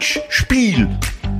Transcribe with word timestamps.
Handspiel. 0.00 0.88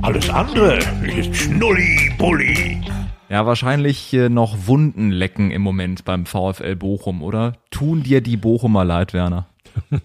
Alles 0.03 0.29
andere 0.29 0.77
ist 1.17 1.35
Schnulli-Bulli. 1.35 2.79
Ja, 3.27 3.47
wahrscheinlich 3.47 4.13
äh, 4.13 4.29
noch 4.29 4.67
Wunden 4.67 5.09
lecken 5.09 5.49
im 5.49 5.63
Moment 5.63 6.05
beim 6.05 6.27
VfL 6.27 6.75
Bochum, 6.75 7.23
oder? 7.23 7.53
Tun 7.71 8.03
dir 8.03 8.21
die 8.21 8.37
Bochumer 8.37 8.85
leid, 8.85 9.13
Werner? 9.13 9.47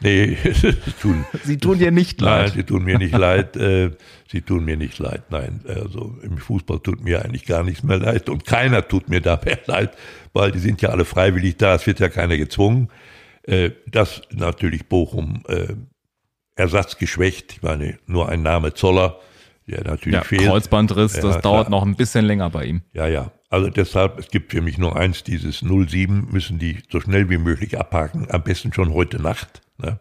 Nee, 0.00 0.36
sie 0.52 0.72
tun, 1.00 1.24
Sie 1.44 1.56
tun 1.56 1.78
dir 1.78 1.90
nicht 1.90 2.20
leid. 2.20 2.48
nein, 2.48 2.52
sie 2.54 2.62
tun 2.64 2.84
mir 2.84 2.98
nicht 2.98 3.16
leid. 3.16 3.56
Äh, 3.56 3.92
sie 4.30 4.42
tun 4.42 4.64
mir 4.66 4.76
nicht 4.76 4.98
leid. 4.98 5.22
Nein, 5.30 5.62
also 5.66 6.18
im 6.22 6.36
Fußball 6.36 6.80
tut 6.80 7.02
mir 7.02 7.24
eigentlich 7.24 7.46
gar 7.46 7.64
nichts 7.64 7.82
mehr 7.82 7.96
leid 7.96 8.28
und 8.28 8.44
keiner 8.44 8.86
tut 8.86 9.08
mir 9.08 9.22
da 9.22 9.40
mehr 9.42 9.58
leid, 9.66 9.96
weil 10.34 10.52
die 10.52 10.58
sind 10.58 10.82
ja 10.82 10.90
alle 10.90 11.06
freiwillig 11.06 11.56
da. 11.56 11.76
Es 11.76 11.86
wird 11.86 11.98
ja 12.00 12.10
keiner 12.10 12.36
gezwungen. 12.36 12.88
Äh, 13.44 13.70
dass 13.86 14.20
natürlich 14.32 14.86
Bochum 14.86 15.44
äh, 15.48 15.74
ersatzgeschwächt, 16.56 17.52
ich 17.52 17.62
meine, 17.62 17.98
nur 18.06 18.28
ein 18.28 18.42
Name 18.42 18.74
Zoller, 18.74 19.18
der 19.66 19.84
natürlich 19.84 20.14
Ja, 20.18 20.24
fehlt. 20.24 20.42
Kreuzbandriss, 20.42 21.16
Ja, 21.16 21.22
das 21.22 21.30
klar. 21.32 21.42
dauert 21.42 21.70
noch 21.70 21.82
ein 21.84 21.96
bisschen 21.96 22.24
länger 22.24 22.50
bei 22.50 22.64
ihm. 22.64 22.82
Ja, 22.92 23.06
ja. 23.06 23.30
Also 23.48 23.68
deshalb, 23.70 24.18
es 24.18 24.28
gibt 24.28 24.52
für 24.52 24.60
mich 24.60 24.76
nur 24.78 24.96
eins, 24.96 25.22
dieses 25.22 25.60
07 25.60 26.28
müssen 26.32 26.58
die 26.58 26.78
so 26.90 27.00
schnell 27.00 27.30
wie 27.30 27.38
möglich 27.38 27.78
abhaken, 27.78 28.26
am 28.30 28.42
besten 28.42 28.72
schon 28.72 28.92
heute 28.92 29.20
Nacht. 29.22 29.60
Ne? 29.78 29.98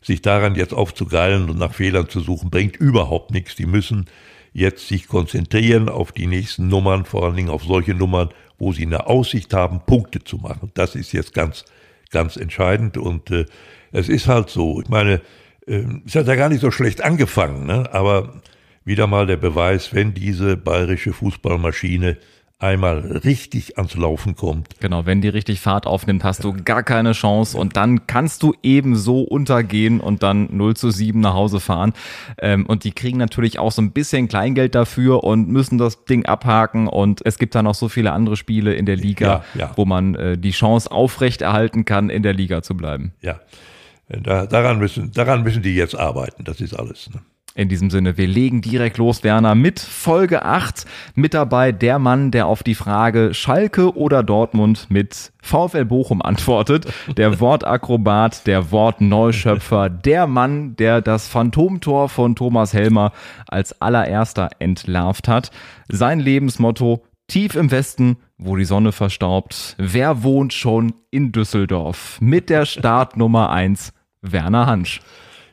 Sich 0.00 0.22
daran 0.22 0.54
jetzt 0.54 0.72
aufzugeilen 0.72 1.50
und 1.50 1.58
nach 1.58 1.74
Fehlern 1.74 2.08
zu 2.08 2.20
suchen, 2.20 2.48
bringt 2.50 2.76
überhaupt 2.76 3.32
nichts. 3.32 3.54
Die 3.56 3.66
müssen 3.66 4.06
jetzt 4.52 4.88
sich 4.88 5.08
konzentrieren 5.08 5.88
auf 5.88 6.12
die 6.12 6.26
nächsten 6.26 6.68
Nummern, 6.68 7.04
vor 7.04 7.24
allen 7.24 7.36
Dingen 7.36 7.50
auf 7.50 7.64
solche 7.64 7.92
Nummern, 7.94 8.30
wo 8.58 8.72
sie 8.72 8.86
eine 8.86 9.06
Aussicht 9.06 9.52
haben, 9.52 9.80
Punkte 9.84 10.24
zu 10.24 10.38
machen. 10.38 10.70
Das 10.74 10.94
ist 10.94 11.12
jetzt 11.12 11.34
ganz, 11.34 11.64
ganz 12.10 12.36
entscheidend 12.36 12.96
und 12.96 13.30
äh, 13.30 13.44
es 13.92 14.08
ist 14.08 14.28
halt 14.28 14.48
so. 14.48 14.80
Ich 14.80 14.88
meine, 14.88 15.20
es 15.66 16.14
hat 16.14 16.26
ja 16.26 16.36
gar 16.36 16.48
nicht 16.48 16.60
so 16.60 16.70
schlecht 16.70 17.02
angefangen, 17.02 17.66
ne? 17.66 17.92
aber 17.92 18.34
wieder 18.84 19.06
mal 19.06 19.26
der 19.26 19.36
Beweis, 19.36 19.92
wenn 19.92 20.14
diese 20.14 20.56
bayerische 20.56 21.12
Fußballmaschine 21.12 22.16
einmal 22.58 23.00
richtig 23.00 23.76
ans 23.76 23.96
Laufen 23.96 24.34
kommt. 24.34 24.80
Genau, 24.80 25.04
wenn 25.04 25.20
die 25.20 25.28
richtig 25.28 25.60
Fahrt 25.60 25.86
aufnimmt, 25.86 26.24
hast 26.24 26.42
du 26.42 26.54
gar 26.64 26.82
keine 26.82 27.12
Chance 27.12 27.58
und 27.58 27.76
dann 27.76 28.06
kannst 28.06 28.42
du 28.42 28.54
eben 28.62 28.96
so 28.96 29.20
untergehen 29.20 30.00
und 30.00 30.22
dann 30.22 30.48
0 30.56 30.74
zu 30.74 30.90
7 30.90 31.20
nach 31.20 31.34
Hause 31.34 31.60
fahren. 31.60 31.92
Ähm, 32.38 32.64
und 32.64 32.84
die 32.84 32.92
kriegen 32.92 33.18
natürlich 33.18 33.58
auch 33.58 33.72
so 33.72 33.82
ein 33.82 33.90
bisschen 33.90 34.28
Kleingeld 34.28 34.74
dafür 34.74 35.22
und 35.24 35.48
müssen 35.48 35.76
das 35.76 36.06
Ding 36.06 36.24
abhaken 36.24 36.86
und 36.86 37.20
es 37.26 37.36
gibt 37.38 37.54
da 37.54 37.62
noch 37.62 37.74
so 37.74 37.90
viele 37.90 38.12
andere 38.12 38.36
Spiele 38.36 38.72
in 38.72 38.86
der 38.86 38.96
Liga, 38.96 39.44
Ja, 39.54 39.60
ja. 39.60 39.72
wo 39.76 39.84
man 39.84 40.14
äh, 40.14 40.38
die 40.38 40.52
Chance 40.52 40.90
aufrechterhalten 40.90 41.84
kann, 41.84 42.08
in 42.08 42.22
der 42.22 42.32
Liga 42.32 42.62
zu 42.62 42.74
bleiben. 42.74 43.12
Ja, 43.20 43.38
da, 44.08 44.46
daran, 44.46 44.78
müssen, 44.78 45.12
daran 45.12 45.42
müssen 45.42 45.62
die 45.62 45.74
jetzt 45.74 45.96
arbeiten. 45.96 46.44
Das 46.44 46.60
ist 46.60 46.74
alles. 46.74 47.10
Ne? 47.10 47.20
In 47.56 47.70
diesem 47.70 47.88
Sinne, 47.88 48.18
wir 48.18 48.26
legen 48.26 48.60
direkt 48.60 48.98
los, 48.98 49.24
Werner, 49.24 49.54
mit 49.54 49.80
Folge 49.80 50.44
8. 50.44 50.84
Mit 51.14 51.32
dabei 51.32 51.72
der 51.72 51.98
Mann, 51.98 52.30
der 52.30 52.48
auf 52.48 52.62
die 52.62 52.74
Frage 52.74 53.32
Schalke 53.32 53.96
oder 53.96 54.22
Dortmund 54.22 54.88
mit 54.90 55.32
VfL 55.40 55.86
Bochum 55.86 56.20
antwortet. 56.20 56.86
Der 57.16 57.40
Wortakrobat, 57.40 58.46
der 58.46 58.70
Wortneuschöpfer, 58.72 59.88
der 59.88 60.26
Mann, 60.26 60.76
der 60.76 61.00
das 61.00 61.28
Phantomtor 61.28 62.10
von 62.10 62.36
Thomas 62.36 62.74
Helmer 62.74 63.12
als 63.48 63.80
allererster 63.80 64.50
entlarvt 64.58 65.26
hat. 65.26 65.50
Sein 65.88 66.20
Lebensmotto, 66.20 67.04
tief 67.26 67.54
im 67.54 67.70
Westen, 67.70 68.18
wo 68.36 68.56
die 68.56 68.66
Sonne 68.66 68.92
verstaubt. 68.92 69.76
Wer 69.78 70.22
wohnt 70.22 70.52
schon 70.52 70.92
in 71.10 71.32
Düsseldorf? 71.32 72.18
Mit 72.20 72.50
der 72.50 72.66
Startnummer 72.66 73.48
1, 73.48 73.94
Werner 74.32 74.66
Hansch. 74.66 75.00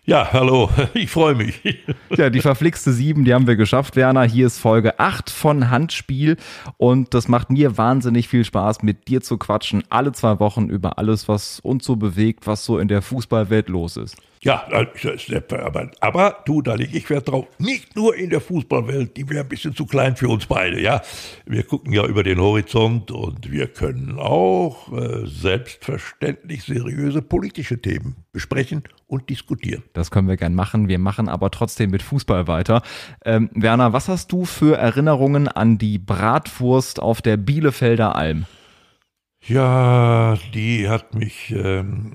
Ja, 0.06 0.34
hallo, 0.34 0.70
ich 0.94 1.10
freue 1.10 1.36
mich. 1.36 1.62
Ja, 2.16 2.30
die 2.30 2.42
verflixte 2.42 2.92
7, 2.92 3.26
die 3.26 3.34
haben 3.34 3.48
wir 3.48 3.56
geschafft, 3.56 3.96
Werner. 3.96 4.24
Hier 4.24 4.46
ist 4.46 4.60
Folge 4.60 5.00
8 5.00 5.32
von 5.32 5.72
Handspiel 5.72 6.38
und 6.78 7.14
das 7.16 7.28
macht 7.28 7.50
mir 7.50 7.78
wahnsinnig 7.78 8.28
viel 8.28 8.46
Spaß, 8.46 8.84
mit 8.84 9.08
dir 9.08 9.22
zu 9.22 9.38
quatschen, 9.38 9.84
alle 9.90 10.12
zwei 10.12 10.40
Wochen 10.40 10.70
über 10.70 11.00
alles, 11.00 11.28
was 11.28 11.60
uns 11.62 11.86
so 11.86 11.96
bewegt, 11.96 12.46
was 12.46 12.66
so 12.66 12.78
in 12.78 12.88
der 12.88 13.02
Fußballwelt 13.02 13.70
los 13.70 13.98
ist. 13.98 14.18
Ja, 14.44 14.68
aber, 14.68 15.92
aber 16.02 16.38
du, 16.46 16.62
da 16.62 16.76
lege 16.76 16.98
ich 16.98 17.10
Wert 17.10 17.30
drauf. 17.30 17.48
Nicht 17.60 17.96
nur 17.96 18.16
in 18.16 18.30
der 18.30 18.42
Fußballwelt, 18.42 19.16
die 19.16 19.30
wäre 19.30 19.46
ein 19.46 19.48
bisschen 19.48 19.74
zu 19.74 19.86
klein 19.86 20.18
für 20.18 20.28
uns 20.28 20.46
beide, 20.48 20.82
ja. 20.82 21.02
Wir 21.46 21.64
gucken 21.64 21.94
ja 21.94 22.06
über 22.06 22.24
den 22.24 22.40
Horizont 22.42 23.10
und 23.12 23.50
wir 23.52 23.68
können 23.68 24.20
auch 24.20 24.92
äh, 24.92 25.26
selbstverständlich 25.26 26.64
seriöse 26.64 27.22
politische 27.22 27.82
Themen 27.82 28.18
besprechen 28.34 28.84
und 29.08 29.30
diskutieren. 29.30 29.84
Das 29.94 30.12
können 30.12 30.28
wir 30.28 30.36
gern 30.36 30.56
machen. 30.56 30.90
Wir 30.90 31.00
machen 31.00 31.30
aber 31.30 31.50
trotzdem 31.50 31.92
mit 31.92 32.02
Fußball 32.02 32.48
weiter. 32.48 32.82
Ähm, 33.24 33.50
Werner, 33.54 33.94
was 33.94 34.10
hast 34.10 34.34
du 34.34 34.44
für 34.44 34.76
Erinnerungen 34.76 35.48
an 35.48 35.78
die 35.78 36.00
Bratwurst 36.00 37.02
auf 37.02 37.22
der 37.22 37.38
Bielefelder 37.38 38.16
Alm? 38.18 38.46
Ja, 39.46 40.38
die 40.54 40.88
hat 40.88 41.16
mich, 41.16 41.52
ähm, 41.52 42.14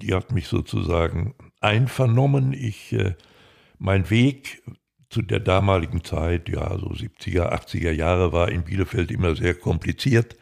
die 0.00 0.14
hat 0.14 0.30
mich 0.30 0.46
sozusagen 0.46 1.34
einvernommen. 1.60 2.52
Ich, 2.52 2.92
äh, 2.92 3.14
mein 3.78 4.08
Weg 4.08 4.62
zu 5.10 5.22
der 5.22 5.40
damaligen 5.40 6.04
Zeit, 6.04 6.48
ja, 6.48 6.78
so 6.78 6.90
70er, 6.90 7.52
80er 7.52 7.90
Jahre, 7.90 8.32
war 8.32 8.50
in 8.50 8.62
Bielefeld 8.62 9.10
immer 9.10 9.34
sehr 9.34 9.54
kompliziert. 9.54 10.36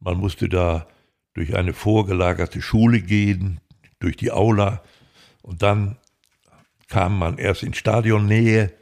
Man 0.00 0.18
musste 0.18 0.48
da 0.48 0.88
durch 1.34 1.54
eine 1.54 1.74
vorgelagerte 1.74 2.60
Schule 2.60 3.00
gehen, 3.00 3.60
durch 4.00 4.16
die 4.16 4.32
Aula 4.32 4.82
und 5.42 5.62
dann 5.62 5.96
kam 6.88 7.18
man 7.18 7.38
erst 7.38 7.62
in 7.62 7.74
Stadionnähe, 7.74 8.72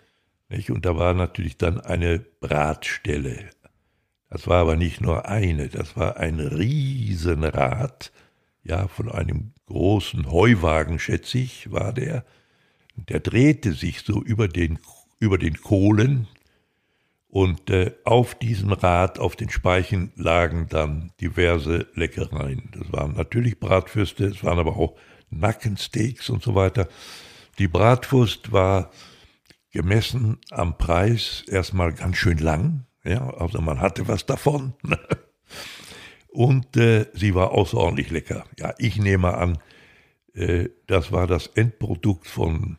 nicht? 0.49 0.71
und 0.71 0.87
da 0.87 0.97
war 0.97 1.13
natürlich 1.13 1.59
dann 1.59 1.81
eine 1.81 2.21
Bratstelle. 2.21 3.51
Das 4.35 4.49
war 4.49 4.63
aber 4.63 4.75
nicht 4.75 5.01
nur 5.01 5.29
eine, 5.29 5.69
das 5.69 5.97
war 5.97 6.17
ein 6.17 6.41
Riesenrad, 6.41 8.11
ja, 8.65 8.89
von 8.89 9.09
einem 9.09 9.53
großen 9.67 10.29
Heuwagen, 10.29 10.99
schätze 10.99 11.39
ich, 11.39 11.71
war 11.71 11.93
der. 11.93 12.25
Der 12.97 13.21
drehte 13.21 13.75
sich 13.75 14.01
so 14.01 14.21
über 14.21 14.49
den, 14.49 14.81
über 15.21 15.39
den 15.39 15.61
Kohlen 15.61 16.27
und 17.29 17.71
äh, 17.71 17.93
auf 18.03 18.35
diesem 18.35 18.73
Rad, 18.73 19.21
auf 19.21 19.37
den 19.37 19.51
Speichen 19.51 20.11
lagen 20.17 20.67
dann 20.69 21.13
diverse 21.21 21.87
Leckereien. 21.95 22.71
Das 22.73 22.93
waren 22.93 23.15
natürlich 23.15 23.61
Bratwürste, 23.61 24.25
es 24.25 24.43
waren 24.43 24.59
aber 24.59 24.77
auch 24.77 24.97
Nackensteaks 25.31 26.29
und 26.29 26.43
so 26.43 26.57
weiter. 26.57 26.89
Die 27.61 27.69
Bratwurst 27.69 28.51
war 28.51 28.91
gemessen 29.71 30.39
am 30.51 30.77
Preis 30.77 31.45
erstmal 31.47 31.93
ganz 31.93 32.17
schön 32.17 32.39
lang. 32.39 32.85
Ja, 33.05 33.29
also 33.35 33.61
man 33.61 33.81
hatte 33.81 34.09
was 34.09 34.27
davon. 34.27 34.75
Und 36.29 36.77
äh, 36.77 37.07
sie 37.15 37.35
war 37.35 37.53
außerordentlich 37.53 38.11
lecker. 38.11 38.45
Ja, 38.59 38.75
ich 38.79 38.99
nehme 38.99 39.35
an, 39.35 39.59
äh, 40.35 40.69
das 40.87 41.13
war 41.13 41.27
das 41.27 41.47
Endprodukt 41.49 42.27
von 42.27 42.77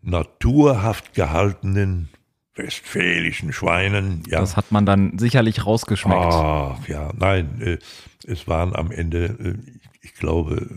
naturhaft 0.00 1.14
gehaltenen 1.14 2.08
westfälischen 2.54 3.52
Schweinen. 3.52 4.22
Ja, 4.28 4.40
Das 4.40 4.56
hat 4.56 4.72
man 4.72 4.84
dann 4.86 5.18
sicherlich 5.18 5.64
rausgeschmeckt. 5.66 6.20
Ach 6.20 6.86
ja, 6.88 7.10
nein, 7.16 7.60
äh, 7.60 7.78
es 8.26 8.46
waren 8.46 8.74
am 8.76 8.90
Ende, 8.90 9.24
äh, 9.26 9.70
ich, 10.00 10.10
ich 10.10 10.14
glaube, 10.14 10.68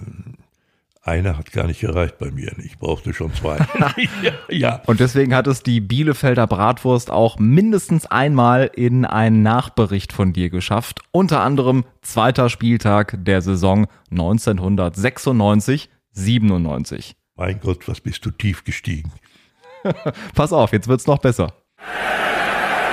einer 1.05 1.37
hat 1.37 1.51
gar 1.51 1.67
nicht 1.67 1.81
gereicht 1.81 2.17
bei 2.17 2.31
mir. 2.31 2.51
Ich 2.57 2.79
brauchte 2.79 3.13
schon 3.13 3.33
zwei. 3.33 3.57
ja, 4.23 4.31
ja. 4.49 4.81
Und 4.87 4.99
deswegen 4.99 5.35
hat 5.35 5.45
es 5.45 5.61
die 5.61 5.79
Bielefelder 5.79 6.47
Bratwurst 6.47 7.11
auch 7.11 7.37
mindestens 7.37 8.07
einmal 8.07 8.71
in 8.73 9.05
einen 9.05 9.43
Nachbericht 9.43 10.11
von 10.11 10.33
dir 10.33 10.49
geschafft. 10.49 11.01
Unter 11.11 11.41
anderem 11.41 11.85
zweiter 12.01 12.49
Spieltag 12.49 13.17
der 13.19 13.41
Saison 13.43 13.85
1996, 14.09 15.89
97. 16.11 17.15
Mein 17.35 17.59
Gott, 17.59 17.87
was 17.87 18.01
bist 18.01 18.25
du 18.25 18.31
tief 18.31 18.63
gestiegen. 18.63 19.11
Pass 20.33 20.51
auf, 20.51 20.71
jetzt 20.71 20.87
wird's 20.87 21.05
noch 21.05 21.19
besser. 21.19 21.53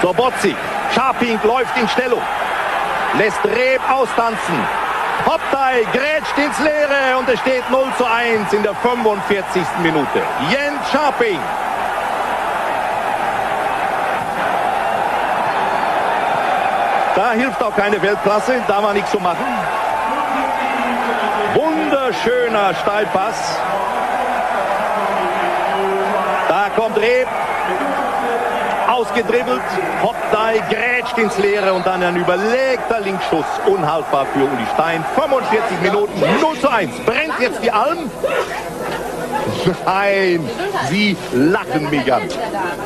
Sobotzi, 0.02 0.54
Scharping 0.94 1.38
läuft 1.44 1.78
in 1.78 1.88
Stellung, 1.88 2.20
lässt 3.16 3.42
Reb 3.44 3.80
austanzen. 3.90 4.56
Hoptei 5.26 5.86
grätscht 5.92 6.36
ins 6.36 6.58
Leere 6.58 7.16
und 7.18 7.28
es 7.28 7.38
steht 7.40 7.68
0 7.70 7.84
zu 7.96 8.04
1 8.04 8.52
in 8.52 8.62
der 8.62 8.74
45. 8.74 9.62
Minute. 9.82 10.22
Jens 10.50 10.90
Scharping. 10.90 11.38
Da 17.14 17.32
hilft 17.32 17.62
auch 17.62 17.76
keine 17.76 18.00
Weltklasse, 18.00 18.62
da 18.66 18.82
war 18.82 18.92
nichts 18.94 19.10
zu 19.10 19.20
machen. 19.20 19.44
Wunderschöner 21.54 22.74
Steilpass. 22.74 23.60
Da 26.48 26.68
kommt 26.74 26.96
Reb, 26.96 27.28
ausgedribbelt, 29.02 29.62
Hopdai 30.02 30.62
grätscht 30.70 31.18
ins 31.18 31.36
Leere 31.38 31.72
und 31.72 31.84
dann 31.84 32.02
ein 32.02 32.16
überlegter 32.16 33.00
Linksschuss, 33.00 33.44
unhaltbar 33.66 34.26
für 34.26 34.40
Uli 34.40 34.66
Stein. 34.74 35.04
45 35.16 35.80
Minuten, 35.82 36.20
0 36.40 36.58
zu 36.60 36.68
1. 36.70 36.90
Brennt 37.04 37.40
jetzt 37.40 37.62
die 37.62 37.70
Alm? 37.70 38.10
Nein, 39.84 40.48
Sie 40.88 41.16
lachen 41.32 41.90
mich 41.90 42.12
an. 42.12 42.22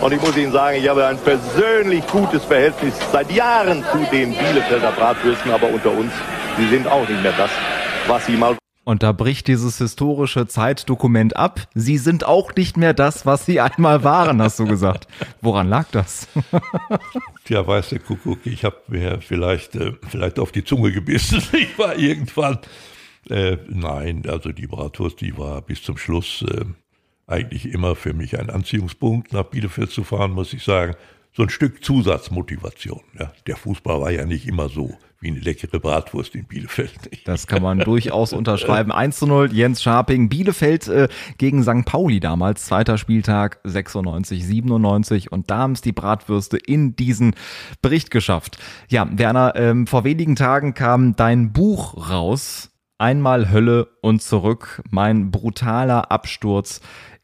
Und 0.00 0.12
ich 0.12 0.20
muss 0.22 0.36
Ihnen 0.36 0.52
sagen, 0.52 0.78
ich 0.78 0.88
habe 0.88 1.04
ein 1.04 1.18
persönlich 1.18 2.06
gutes 2.06 2.44
Verhältnis 2.44 2.94
seit 3.12 3.30
Jahren 3.30 3.84
zu 3.92 3.98
den 4.10 4.34
Bielefelder 4.34 4.92
Bratwürsten, 4.92 5.52
aber 5.52 5.68
unter 5.68 5.90
uns, 5.90 6.12
sie 6.56 6.68
sind 6.68 6.88
auch 6.88 7.06
nicht 7.06 7.22
mehr 7.22 7.34
das, 7.36 7.50
was 8.06 8.24
sie 8.24 8.36
mal 8.36 8.56
und 8.86 9.02
da 9.02 9.10
bricht 9.10 9.48
dieses 9.48 9.78
historische 9.78 10.46
Zeitdokument 10.46 11.34
ab. 11.34 11.68
Sie 11.74 11.98
sind 11.98 12.24
auch 12.24 12.54
nicht 12.54 12.76
mehr 12.76 12.94
das, 12.94 13.26
was 13.26 13.44
sie 13.44 13.60
einmal 13.60 14.04
waren, 14.04 14.40
hast 14.40 14.60
du 14.60 14.64
gesagt. 14.64 15.08
Woran 15.40 15.68
lag 15.68 15.88
das? 15.90 16.28
Tja, 17.44 17.66
weiß 17.66 17.88
der 17.88 17.98
Kuckuck, 17.98 18.46
ich 18.46 18.64
habe 18.64 18.76
mir 18.86 19.20
vielleicht, 19.20 19.74
äh, 19.74 19.92
vielleicht 20.08 20.38
auf 20.38 20.52
die 20.52 20.62
Zunge 20.62 20.92
gebissen. 20.92 21.42
Ich 21.52 21.76
war 21.78 21.96
irgendwann. 21.96 22.58
Äh, 23.28 23.56
nein, 23.68 24.22
also 24.28 24.52
die 24.52 24.68
Bratwurst, 24.68 25.20
die 25.20 25.36
war 25.36 25.62
bis 25.62 25.82
zum 25.82 25.98
Schluss 25.98 26.44
äh, 26.48 26.64
eigentlich 27.26 27.66
immer 27.72 27.96
für 27.96 28.12
mich 28.12 28.38
ein 28.38 28.50
Anziehungspunkt, 28.50 29.32
nach 29.32 29.44
Bielefeld 29.44 29.90
zu 29.90 30.04
fahren, 30.04 30.30
muss 30.30 30.52
ich 30.52 30.62
sagen. 30.62 30.94
So 31.32 31.42
ein 31.42 31.50
Stück 31.50 31.82
Zusatzmotivation. 31.82 33.00
Ja. 33.18 33.32
Der 33.48 33.56
Fußball 33.56 34.00
war 34.00 34.10
ja 34.12 34.26
nicht 34.26 34.46
immer 34.46 34.68
so 34.68 34.96
wie 35.20 35.28
eine 35.28 35.40
leckere 35.40 35.80
Bratwurst 35.80 36.34
in 36.34 36.44
Bielefeld. 36.44 36.92
Das 37.24 37.46
kann 37.46 37.62
man 37.62 37.80
durchaus 37.80 38.32
unterschreiben. 38.32 38.92
1 38.92 39.18
zu 39.18 39.26
0, 39.26 39.52
Jens 39.52 39.82
Scharping, 39.82 40.28
Bielefeld 40.28 40.86
äh, 40.86 41.08
gegen 41.38 41.62
St. 41.62 41.84
Pauli 41.84 42.20
damals, 42.20 42.66
zweiter 42.66 42.98
Spieltag 42.98 43.58
96, 43.64 44.46
97 44.46 45.32
und 45.32 45.50
da 45.50 45.58
haben 45.58 45.72
es 45.72 45.80
die 45.80 45.92
Bratwürste 45.92 46.56
in 46.56 46.94
diesen 46.94 47.34
Bericht 47.82 48.10
geschafft. 48.10 48.58
Ja, 48.88 49.08
Werner, 49.10 49.54
ähm, 49.56 49.86
vor 49.86 50.04
wenigen 50.04 50.36
Tagen 50.36 50.74
kam 50.74 51.16
dein 51.16 51.52
Buch 51.52 52.10
raus, 52.10 52.70
Einmal 52.98 53.50
Hölle 53.50 53.88
und 54.00 54.22
zurück, 54.22 54.82
mein 54.90 55.30
brutaler 55.30 56.10
Absturz 56.10 56.80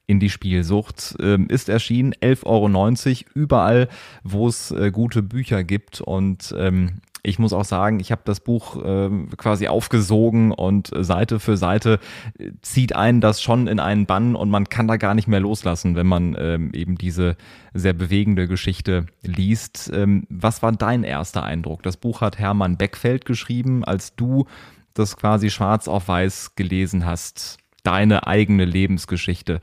in 0.06 0.20
die 0.20 0.28
Spielsucht. 0.28 1.16
Ähm, 1.18 1.46
ist 1.48 1.70
erschienen, 1.70 2.12
11,90 2.14 2.44
Euro, 2.44 3.30
überall, 3.34 3.88
wo 4.22 4.48
es 4.48 4.70
äh, 4.70 4.90
gute 4.90 5.22
Bücher 5.22 5.64
gibt. 5.64 6.02
Und 6.02 6.54
ähm, 6.58 7.00
ich 7.22 7.38
muss 7.38 7.52
auch 7.52 7.64
sagen, 7.64 8.00
ich 8.00 8.10
habe 8.10 8.22
das 8.24 8.40
Buch 8.40 8.82
äh, 8.82 9.10
quasi 9.36 9.68
aufgesogen 9.68 10.50
und 10.50 10.90
Seite 10.94 11.38
für 11.38 11.56
Seite 11.56 12.00
äh, 12.38 12.50
zieht 12.62 12.96
einen 12.96 13.20
das 13.20 13.40
schon 13.40 13.68
in 13.68 13.78
einen 13.78 14.06
Bann 14.06 14.34
und 14.34 14.50
man 14.50 14.68
kann 14.68 14.88
da 14.88 14.96
gar 14.96 15.14
nicht 15.14 15.28
mehr 15.28 15.40
loslassen, 15.40 15.94
wenn 15.94 16.06
man 16.06 16.36
ähm, 16.38 16.72
eben 16.74 16.96
diese 16.96 17.36
sehr 17.74 17.92
bewegende 17.92 18.48
Geschichte 18.48 19.06
liest. 19.22 19.90
Ähm, 19.94 20.26
was 20.28 20.62
war 20.62 20.72
dein 20.72 21.04
erster 21.04 21.44
Eindruck? 21.44 21.82
Das 21.84 21.96
Buch 21.96 22.20
hat 22.20 22.38
Hermann 22.38 22.76
Beckfeld 22.76 23.24
geschrieben, 23.24 23.84
als 23.84 24.16
du 24.16 24.46
das 24.94 25.16
quasi 25.16 25.50
schwarz 25.50 25.88
auf 25.88 26.08
weiß 26.08 26.56
gelesen 26.56 27.06
hast, 27.06 27.58
deine 27.84 28.26
eigene 28.26 28.64
Lebensgeschichte. 28.64 29.60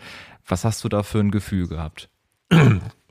Was 0.48 0.64
hast 0.64 0.84
du 0.84 0.90
da 0.90 1.04
für 1.04 1.20
ein 1.20 1.32
Gefühl 1.32 1.68
gehabt? 1.68 2.10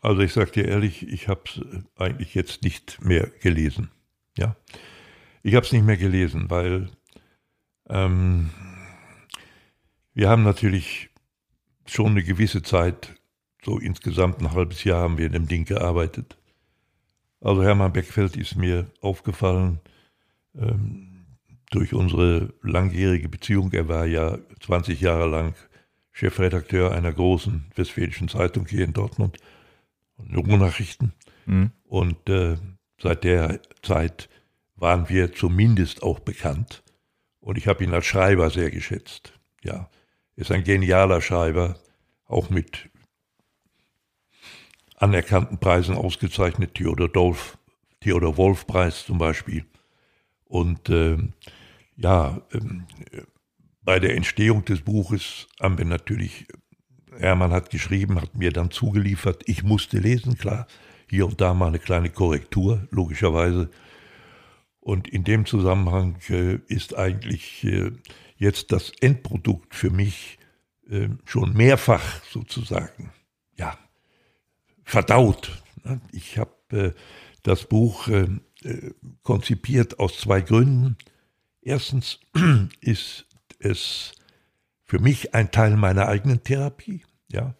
Also 0.00 0.22
ich 0.22 0.32
sage 0.32 0.52
dir 0.52 0.64
ehrlich, 0.64 1.06
ich 1.08 1.28
habe 1.28 1.42
es 1.46 1.60
eigentlich 1.96 2.34
jetzt 2.34 2.62
nicht 2.62 3.02
mehr 3.04 3.28
gelesen. 3.40 3.90
Ja, 4.38 4.56
ich 5.42 5.54
habe 5.54 5.66
es 5.66 5.72
nicht 5.72 5.84
mehr 5.84 5.96
gelesen, 5.96 6.48
weil 6.48 6.88
ähm, 7.88 8.50
wir 10.14 10.28
haben 10.28 10.44
natürlich 10.44 11.10
schon 11.86 12.12
eine 12.12 12.22
gewisse 12.22 12.62
Zeit, 12.62 13.16
so 13.64 13.78
insgesamt 13.78 14.40
ein 14.40 14.52
halbes 14.52 14.84
Jahr 14.84 15.02
haben 15.02 15.18
wir 15.18 15.26
in 15.26 15.32
dem 15.32 15.48
Ding 15.48 15.64
gearbeitet. 15.64 16.38
Also 17.40 17.62
Hermann 17.64 17.92
Beckfeld 17.92 18.36
ist 18.36 18.54
mir 18.54 18.90
aufgefallen 19.00 19.80
ähm, 20.56 21.26
durch 21.70 21.92
unsere 21.92 22.54
langjährige 22.62 23.28
Beziehung. 23.28 23.72
Er 23.72 23.88
war 23.88 24.06
ja 24.06 24.38
20 24.60 25.00
Jahre 25.00 25.28
lang 25.28 25.54
Chefredakteur 26.12 26.92
einer 26.92 27.12
großen 27.12 27.66
westfälischen 27.74 28.28
Zeitung 28.28 28.66
hier 28.66 28.84
in 28.84 28.92
Dortmund, 28.92 29.38
Ruhrnachrichten. 30.34 31.12
Mhm. 31.46 31.72
Und 31.84 32.28
äh, 32.28 32.56
Seit 33.00 33.24
der 33.24 33.60
Zeit 33.82 34.28
waren 34.74 35.08
wir 35.08 35.32
zumindest 35.32 36.02
auch 36.02 36.18
bekannt. 36.18 36.82
Und 37.40 37.56
ich 37.56 37.68
habe 37.68 37.84
ihn 37.84 37.94
als 37.94 38.06
Schreiber 38.06 38.50
sehr 38.50 38.70
geschätzt. 38.70 39.32
Ja, 39.62 39.88
ist 40.36 40.50
ein 40.50 40.64
genialer 40.64 41.20
Schreiber, 41.20 41.78
auch 42.26 42.50
mit 42.50 42.90
anerkannten 44.96 45.58
Preisen 45.58 45.94
ausgezeichnet, 45.94 46.74
Theodor, 46.74 47.08
Dolf, 47.08 47.58
Theodor 48.00 48.36
Wolf 48.36 48.66
Preis 48.66 49.04
zum 49.04 49.18
Beispiel. 49.18 49.64
Und 50.44 50.88
äh, 50.88 51.18
ja, 51.96 52.40
äh, 52.50 53.22
bei 53.82 54.00
der 54.00 54.16
Entstehung 54.16 54.64
des 54.64 54.82
Buches 54.82 55.46
haben 55.60 55.78
wir 55.78 55.84
natürlich, 55.84 56.46
Hermann 57.16 57.52
hat 57.52 57.70
geschrieben, 57.70 58.20
hat 58.20 58.34
mir 58.34 58.52
dann 58.52 58.70
zugeliefert, 58.70 59.42
ich 59.46 59.62
musste 59.62 59.98
lesen, 59.98 60.36
klar 60.36 60.66
hier 61.10 61.26
und 61.26 61.40
da 61.40 61.54
mal 61.54 61.68
eine 61.68 61.78
kleine 61.78 62.10
Korrektur, 62.10 62.86
logischerweise. 62.90 63.70
Und 64.80 65.08
in 65.08 65.24
dem 65.24 65.46
Zusammenhang 65.46 66.16
äh, 66.28 66.60
ist 66.68 66.96
eigentlich 66.96 67.64
äh, 67.64 67.92
jetzt 68.36 68.72
das 68.72 68.90
Endprodukt 69.00 69.74
für 69.74 69.90
mich 69.90 70.38
äh, 70.88 71.08
schon 71.24 71.52
mehrfach 71.52 72.22
sozusagen, 72.24 73.12
ja, 73.56 73.76
verdaut. 74.84 75.62
Ich 76.12 76.38
habe 76.38 76.94
das 77.42 77.64
Buch 77.64 78.08
konzipiert 79.22 79.98
aus 79.98 80.18
zwei 80.18 80.42
Gründen. 80.42 80.96
Erstens 81.62 82.20
ist 82.80 83.26
es 83.58 84.12
für 84.84 84.98
mich 84.98 85.34
ein 85.34 85.50
Teil 85.50 85.76
meiner 85.76 86.08
eigenen 86.08 86.42
Therapie, 86.42 87.04
ja. 87.30 87.54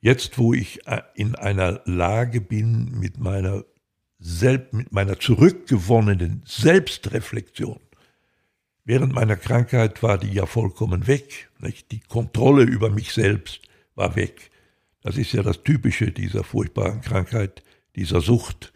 Jetzt, 0.00 0.38
wo 0.38 0.54
ich 0.54 0.86
äh, 0.86 1.02
in 1.14 1.34
einer 1.34 1.80
Lage 1.84 2.40
bin, 2.40 2.98
mit 2.98 3.18
meiner, 3.18 3.64
Selb 4.18 4.72
mit 4.72 4.92
meiner 4.92 5.18
zurückgewonnenen 5.18 6.42
Selbstreflexion, 6.46 7.80
während 8.84 9.12
meiner 9.12 9.36
Krankheit 9.36 10.02
war 10.02 10.16
die 10.16 10.32
ja 10.32 10.46
vollkommen 10.46 11.06
weg. 11.06 11.50
Nicht? 11.58 11.92
Die 11.92 12.00
Kontrolle 12.00 12.62
über 12.62 12.88
mich 12.88 13.12
selbst 13.12 13.60
war 13.94 14.16
weg. 14.16 14.50
Das 15.02 15.16
ist 15.16 15.32
ja 15.32 15.42
das 15.42 15.62
Typische 15.62 16.12
dieser 16.12 16.44
furchtbaren 16.44 17.00
Krankheit, 17.02 17.62
dieser 17.94 18.20
Sucht. 18.20 18.72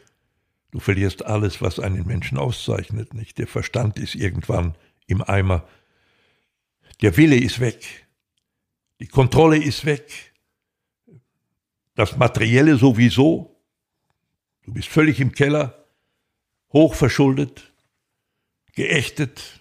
Du 0.71 0.79
verlierst 0.79 1.25
alles, 1.25 1.61
was 1.63 1.81
einen 1.81 2.07
Menschen 2.07 2.39
auszeichnet. 2.39 3.15
Nicht? 3.15 3.39
Der 3.39 3.47
Verstand 3.47 3.99
ist 3.99 4.15
irgendwann 4.15 4.75
im 5.07 5.23
Eimer. 5.23 5.67
Der 7.03 7.17
Wille 7.17 7.37
ist 7.37 7.61
weg. 7.61 8.07
Die 9.01 9.09
Kontrolle 9.09 9.57
ist 9.57 9.87
weg 9.87 10.30
das 12.01 12.17
Materielle 12.17 12.77
sowieso. 12.77 13.61
Du 14.65 14.73
bist 14.73 14.89
völlig 14.89 15.21
im 15.21 15.33
Keller, 15.33 15.85
hochverschuldet, 16.73 17.75
geächtet 18.73 19.61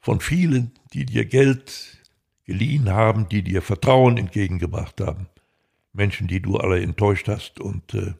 von 0.00 0.20
vielen, 0.20 0.72
die 0.94 1.04
dir 1.04 1.26
Geld 1.26 1.98
geliehen 2.44 2.90
haben, 2.90 3.28
die 3.28 3.42
dir 3.42 3.60
Vertrauen 3.60 4.16
entgegengebracht 4.16 5.02
haben. 5.02 5.26
Menschen, 5.92 6.28
die 6.28 6.40
du 6.40 6.56
alle 6.56 6.80
enttäuscht 6.80 7.28
hast. 7.28 7.60
Und 7.60 7.92
äh, 7.92 8.14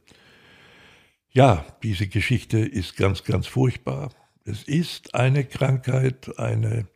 ja, 1.30 1.64
diese 1.82 2.08
Geschichte 2.08 2.58
ist 2.58 2.96
ganz, 2.96 3.24
ganz 3.24 3.46
furchtbar. 3.46 4.10
Es 4.44 4.64
ist 4.64 5.14
eine 5.14 5.44
Krankheit, 5.44 6.38
eine, 6.38 6.88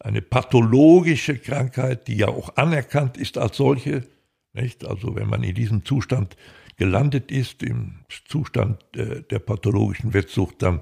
eine 0.00 0.22
pathologische 0.22 1.38
Krankheit, 1.38 2.08
die 2.08 2.16
ja 2.16 2.28
auch 2.28 2.56
anerkannt 2.56 3.16
ist 3.16 3.38
als 3.38 3.58
solche. 3.58 4.08
Nicht? 4.54 4.86
Also 4.86 5.14
wenn 5.16 5.28
man 5.28 5.42
in 5.42 5.54
diesem 5.54 5.84
Zustand 5.84 6.36
gelandet 6.76 7.30
ist, 7.30 7.62
im 7.62 7.96
Zustand 8.28 8.82
äh, 8.96 9.22
der 9.22 9.38
pathologischen 9.40 10.14
Wettsucht, 10.14 10.62
dann 10.62 10.80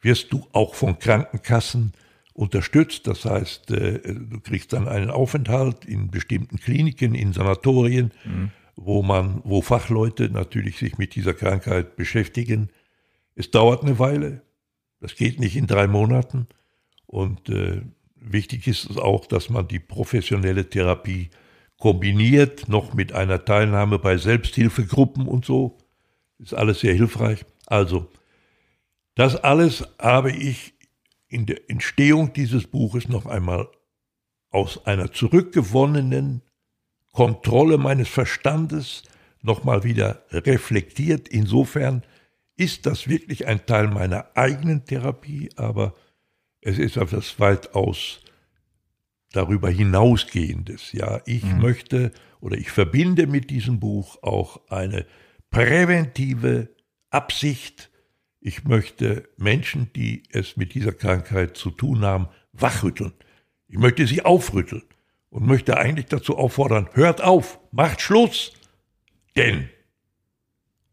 wirst 0.00 0.32
du 0.32 0.46
auch 0.52 0.74
von 0.74 0.98
Krankenkassen 0.98 1.92
unterstützt. 2.32 3.06
Das 3.06 3.24
heißt, 3.24 3.70
äh, 3.70 4.00
du 4.14 4.40
kriegst 4.40 4.72
dann 4.72 4.88
einen 4.88 5.10
Aufenthalt 5.10 5.84
in 5.84 6.10
bestimmten 6.10 6.58
Kliniken, 6.58 7.14
in 7.14 7.32
Sanatorien, 7.32 8.12
mhm. 8.24 8.50
wo 8.76 9.02
man, 9.02 9.40
wo 9.44 9.62
Fachleute 9.62 10.30
natürlich 10.30 10.78
sich 10.78 10.98
mit 10.98 11.14
dieser 11.14 11.34
Krankheit 11.34 11.96
beschäftigen. 11.96 12.70
Es 13.34 13.50
dauert 13.50 13.82
eine 13.82 13.98
Weile. 13.98 14.42
Das 15.00 15.16
geht 15.16 15.40
nicht 15.40 15.56
in 15.56 15.66
drei 15.66 15.86
Monaten. 15.86 16.46
Und 17.06 17.48
äh, 17.48 17.82
wichtig 18.16 18.66
ist 18.68 18.88
es 18.88 18.96
auch, 18.96 19.26
dass 19.26 19.50
man 19.50 19.68
die 19.68 19.78
professionelle 19.78 20.68
Therapie 20.68 21.30
kombiniert 21.80 22.68
noch 22.68 22.94
mit 22.94 23.12
einer 23.12 23.44
Teilnahme 23.44 23.98
bei 23.98 24.16
Selbsthilfegruppen 24.16 25.26
und 25.26 25.44
so. 25.44 25.78
Ist 26.38 26.54
alles 26.54 26.80
sehr 26.80 26.94
hilfreich. 26.94 27.44
Also, 27.66 28.06
das 29.16 29.34
alles 29.36 29.88
habe 29.98 30.30
ich 30.30 30.74
in 31.26 31.46
der 31.46 31.68
Entstehung 31.68 32.32
dieses 32.32 32.66
Buches 32.66 33.08
noch 33.08 33.26
einmal 33.26 33.68
aus 34.50 34.86
einer 34.86 35.12
zurückgewonnenen 35.12 36.42
Kontrolle 37.12 37.78
meines 37.78 38.08
Verstandes 38.08 39.02
nochmal 39.42 39.82
wieder 39.82 40.22
reflektiert. 40.30 41.28
Insofern 41.28 42.02
ist 42.56 42.86
das 42.86 43.08
wirklich 43.08 43.46
ein 43.46 43.64
Teil 43.64 43.88
meiner 43.88 44.26
eigenen 44.34 44.84
Therapie, 44.84 45.50
aber 45.56 45.94
es 46.60 46.78
ist 46.78 46.96
etwas 46.96 47.40
weitaus 47.40 48.20
darüber 49.32 49.70
hinausgehendes. 49.70 50.92
Ja, 50.92 51.20
ich 51.26 51.44
mhm. 51.44 51.60
möchte 51.60 52.12
oder 52.40 52.56
ich 52.56 52.70
verbinde 52.70 53.26
mit 53.26 53.50
diesem 53.50 53.80
Buch 53.80 54.22
auch 54.22 54.68
eine 54.68 55.06
präventive 55.50 56.70
Absicht. 57.10 57.90
Ich 58.40 58.64
möchte 58.64 59.28
Menschen, 59.36 59.92
die 59.94 60.22
es 60.30 60.56
mit 60.56 60.74
dieser 60.74 60.92
Krankheit 60.92 61.56
zu 61.56 61.70
tun 61.70 62.02
haben, 62.02 62.28
wachrütteln. 62.52 63.12
Ich 63.68 63.78
möchte 63.78 64.06
sie 64.06 64.24
aufrütteln 64.24 64.82
und 65.28 65.46
möchte 65.46 65.76
eigentlich 65.76 66.06
dazu 66.06 66.36
auffordern, 66.36 66.88
hört 66.92 67.20
auf, 67.20 67.60
macht 67.70 68.00
Schluss. 68.00 68.52
Denn 69.36 69.68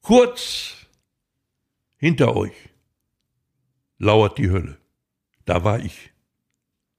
kurz 0.02 0.76
hinter 1.98 2.36
euch 2.36 2.54
lauert 3.98 4.38
die 4.38 4.50
Hölle. 4.50 4.78
Da 5.46 5.64
war 5.64 5.80
ich. 5.80 6.12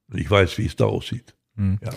Und 0.09 0.19
ich 0.19 0.29
weiß, 0.29 0.57
wie 0.57 0.65
es 0.65 0.75
da 0.75 0.85
aussieht. 0.85 1.35
Mhm. 1.55 1.79
Ja. 1.83 1.91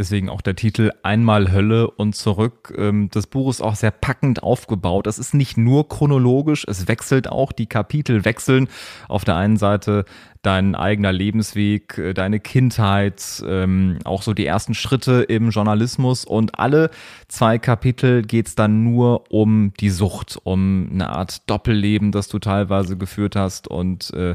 Deswegen 0.00 0.30
auch 0.30 0.40
der 0.40 0.56
Titel 0.56 0.92
Einmal 1.02 1.52
Hölle 1.52 1.90
und 1.90 2.16
zurück. 2.16 2.72
Ähm, 2.74 3.10
das 3.12 3.26
Buch 3.26 3.50
ist 3.50 3.60
auch 3.60 3.74
sehr 3.74 3.90
packend 3.90 4.42
aufgebaut. 4.42 5.06
Es 5.06 5.18
ist 5.18 5.34
nicht 5.34 5.58
nur 5.58 5.90
chronologisch, 5.90 6.64
es 6.66 6.88
wechselt 6.88 7.28
auch, 7.28 7.52
die 7.52 7.66
Kapitel 7.66 8.24
wechseln. 8.24 8.68
Auf 9.08 9.26
der 9.26 9.36
einen 9.36 9.58
Seite 9.58 10.06
dein 10.40 10.74
eigener 10.74 11.12
Lebensweg, 11.12 11.98
äh, 11.98 12.14
deine 12.14 12.40
Kindheit, 12.40 13.42
ähm, 13.46 13.98
auch 14.04 14.22
so 14.22 14.32
die 14.32 14.46
ersten 14.46 14.72
Schritte 14.72 15.20
im 15.20 15.50
Journalismus 15.50 16.24
und 16.24 16.58
alle 16.58 16.88
zwei 17.28 17.58
Kapitel 17.58 18.22
geht's 18.22 18.54
dann 18.54 18.82
nur 18.82 19.30
um 19.30 19.74
die 19.80 19.90
Sucht, 19.90 20.38
um 20.44 20.88
eine 20.94 21.10
Art 21.10 21.42
Doppelleben, 21.50 22.10
das 22.10 22.28
du 22.28 22.38
teilweise 22.38 22.96
geführt 22.96 23.36
hast. 23.36 23.68
Und 23.68 24.14
äh, 24.14 24.34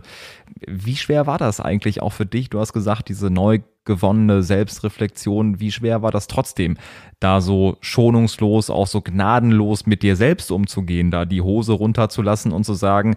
wie 0.67 0.95
schwer 0.95 1.25
war 1.25 1.39
das 1.39 1.59
eigentlich 1.59 2.03
auch 2.03 2.13
für 2.13 2.27
dich? 2.27 2.51
Du 2.51 2.59
hast 2.59 2.73
gesagt, 2.73 3.09
diese 3.09 3.31
neu 3.31 3.61
gewonnene 3.85 4.43
Selbstreflexion, 4.43 5.59
wie 5.59 5.71
schwer 5.71 6.01
war 6.01 6.11
das 6.11 6.27
trotzdem, 6.27 6.77
da 7.19 7.41
so 7.41 7.77
schonungslos, 7.81 8.69
auch 8.69 8.87
so 8.87 9.01
gnadenlos 9.01 9.85
mit 9.85 10.03
dir 10.03 10.15
selbst 10.15 10.51
umzugehen, 10.51 11.11
da 11.11 11.25
die 11.25 11.41
Hose 11.41 11.73
runterzulassen 11.73 12.51
und 12.51 12.63
zu 12.65 12.73
sagen, 12.73 13.15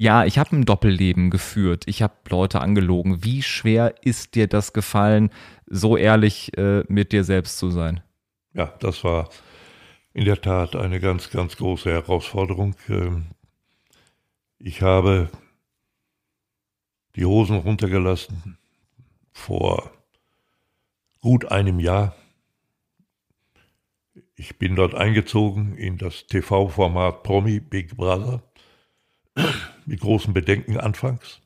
ja, 0.00 0.24
ich 0.24 0.38
habe 0.38 0.56
ein 0.56 0.64
Doppelleben 0.64 1.28
geführt, 1.30 1.84
ich 1.86 2.02
habe 2.02 2.14
Leute 2.30 2.60
angelogen. 2.60 3.24
Wie 3.24 3.42
schwer 3.42 3.94
ist 4.02 4.36
dir 4.36 4.46
das 4.46 4.72
gefallen, 4.72 5.30
so 5.66 5.96
ehrlich 5.96 6.56
äh, 6.56 6.84
mit 6.86 7.10
dir 7.10 7.24
selbst 7.24 7.58
zu 7.58 7.70
sein? 7.70 8.00
Ja, 8.54 8.72
das 8.78 9.02
war 9.02 9.28
in 10.14 10.24
der 10.24 10.40
Tat 10.40 10.76
eine 10.76 11.00
ganz, 11.00 11.30
ganz 11.30 11.56
große 11.56 11.90
Herausforderung. 11.90 12.76
Ähm, 12.88 13.26
ich 14.58 14.82
habe 14.82 15.30
die 17.16 17.24
Hosen 17.24 17.56
runtergelassen, 17.56 18.56
vor 19.38 19.90
gut 21.20 21.50
einem 21.50 21.80
Jahr. 21.80 22.14
Ich 24.34 24.58
bin 24.58 24.76
dort 24.76 24.94
eingezogen 24.94 25.76
in 25.76 25.96
das 25.96 26.26
TV-Format 26.26 27.22
Promi 27.22 27.60
Big 27.60 27.96
Brother 27.96 28.42
mit 29.86 30.00
großen 30.00 30.34
Bedenken 30.34 30.76
anfangs. 30.76 31.40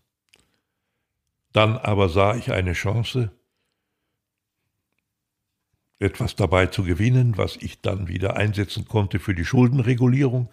Dann 1.53 1.77
aber 1.77 2.09
sah 2.09 2.35
ich 2.35 2.51
eine 2.51 2.73
Chance, 2.73 3.31
etwas 5.99 6.35
dabei 6.35 6.67
zu 6.67 6.83
gewinnen, 6.83 7.37
was 7.37 7.57
ich 7.57 7.83
dann 7.83 8.09
wieder 8.09 8.37
einsetzen 8.37 8.87
konnte 8.87 9.21
für 9.21 9.35
die 9.35 9.45
Schuldenregulierung. 9.45 10.51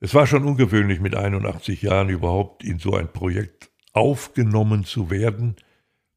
Es 0.00 0.14
war 0.14 0.26
schon 0.26 0.44
ungewöhnlich, 0.44 0.98
mit 0.98 1.14
81 1.14 1.82
Jahren 1.82 2.08
überhaupt 2.08 2.64
in 2.64 2.80
so 2.80 2.94
ein 2.96 3.12
Projekt 3.12 3.70
aufgenommen 3.92 4.84
zu 4.84 5.10
werden– 5.10 5.54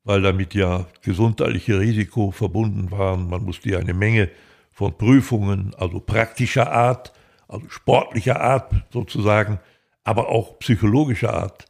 weil 0.06 0.22
damit 0.22 0.54
ja 0.54 0.86
gesundheitliche 1.02 1.80
Risiko 1.80 2.32
verbunden 2.32 2.92
waren. 2.92 3.28
Man 3.28 3.44
musste 3.44 3.72
ja 3.72 3.80
eine 3.80 3.94
Menge 3.94 4.30
von 4.72 4.98
Prüfungen, 4.98 5.74
also 5.78 6.00
praktischer 6.00 6.72
Art, 6.72 7.12
also 7.48 7.68
sportlicher 7.70 8.40
Art 8.40 8.72
sozusagen, 8.94 9.60
aber 10.04 10.30
auch 10.30 10.60
psychologischer 10.60 11.34
Art 11.34 11.66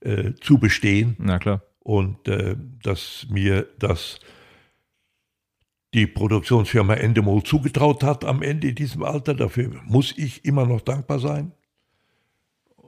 äh, 0.00 0.34
zu 0.40 0.58
bestehen. 0.58 1.16
Na 1.18 1.38
klar. 1.38 1.62
Und 1.80 2.28
äh, 2.28 2.56
dass 2.82 3.26
mir 3.30 3.66
das 3.78 4.20
die 5.94 6.06
Produktionsfirma 6.06 6.94
Endemol 6.94 7.42
zugetraut 7.42 8.02
hat 8.04 8.24
am 8.24 8.42
Ende 8.42 8.68
in 8.68 8.74
diesem 8.74 9.02
Alter, 9.02 9.32
dafür 9.32 9.70
muss 9.86 10.12
ich 10.18 10.44
immer 10.44 10.66
noch 10.66 10.82
dankbar 10.82 11.18
sein. 11.18 11.52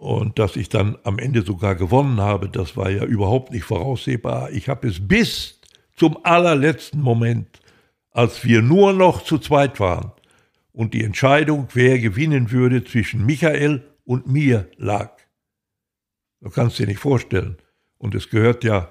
Und 0.01 0.39
dass 0.39 0.57
ich 0.57 0.71
dann 0.71 0.97
am 1.05 1.19
Ende 1.19 1.43
sogar 1.43 1.75
gewonnen 1.75 2.23
habe, 2.23 2.49
das 2.49 2.75
war 2.75 2.89
ja 2.89 3.05
überhaupt 3.05 3.53
nicht 3.53 3.65
voraussehbar. 3.65 4.51
Ich 4.51 4.71
habe 4.71 4.89
es 4.89 5.07
bis 5.07 5.61
zum 5.95 6.25
allerletzten 6.25 7.03
Moment, 7.03 7.61
als 8.11 8.43
wir 8.43 8.63
nur 8.63 8.95
noch 8.95 9.23
zu 9.23 9.37
zweit 9.37 9.79
waren 9.79 10.13
und 10.73 10.95
die 10.95 11.05
Entscheidung, 11.05 11.69
wer 11.75 11.99
gewinnen 11.99 12.51
würde, 12.51 12.83
zwischen 12.83 13.27
Michael 13.27 13.85
und 14.05 14.27
mir 14.27 14.71
lag. 14.79 15.19
Du 16.41 16.49
kannst 16.49 16.79
dir 16.79 16.87
nicht 16.87 17.01
vorstellen. 17.01 17.59
Und 17.99 18.15
es 18.15 18.31
gehört 18.31 18.65
ja 18.65 18.89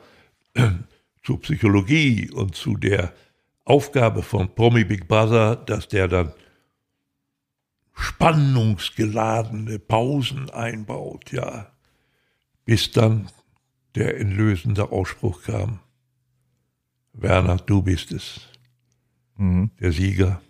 zur 1.24 1.42
Psychologie 1.42 2.30
und 2.30 2.54
zu 2.54 2.78
der 2.78 3.14
Aufgabe 3.66 4.22
von 4.22 4.54
Promi 4.54 4.84
Big 4.84 5.08
Brother, 5.08 5.56
dass 5.56 5.88
der 5.88 6.08
dann 6.08 6.34
spannungsgeladene 8.00 9.78
Pausen 9.78 10.50
einbaut, 10.50 11.32
ja, 11.32 11.72
bis 12.66 12.92
dann 12.92 13.30
der 13.96 14.20
entlösende 14.20 14.92
Ausspruch 14.92 15.44
kam. 15.44 15.80
Werner, 17.14 17.58
du 17.58 17.82
bist 17.82 18.12
es. 18.12 18.42
Mhm. 19.36 19.72
Der 19.80 19.92
Sieger. 19.92 20.42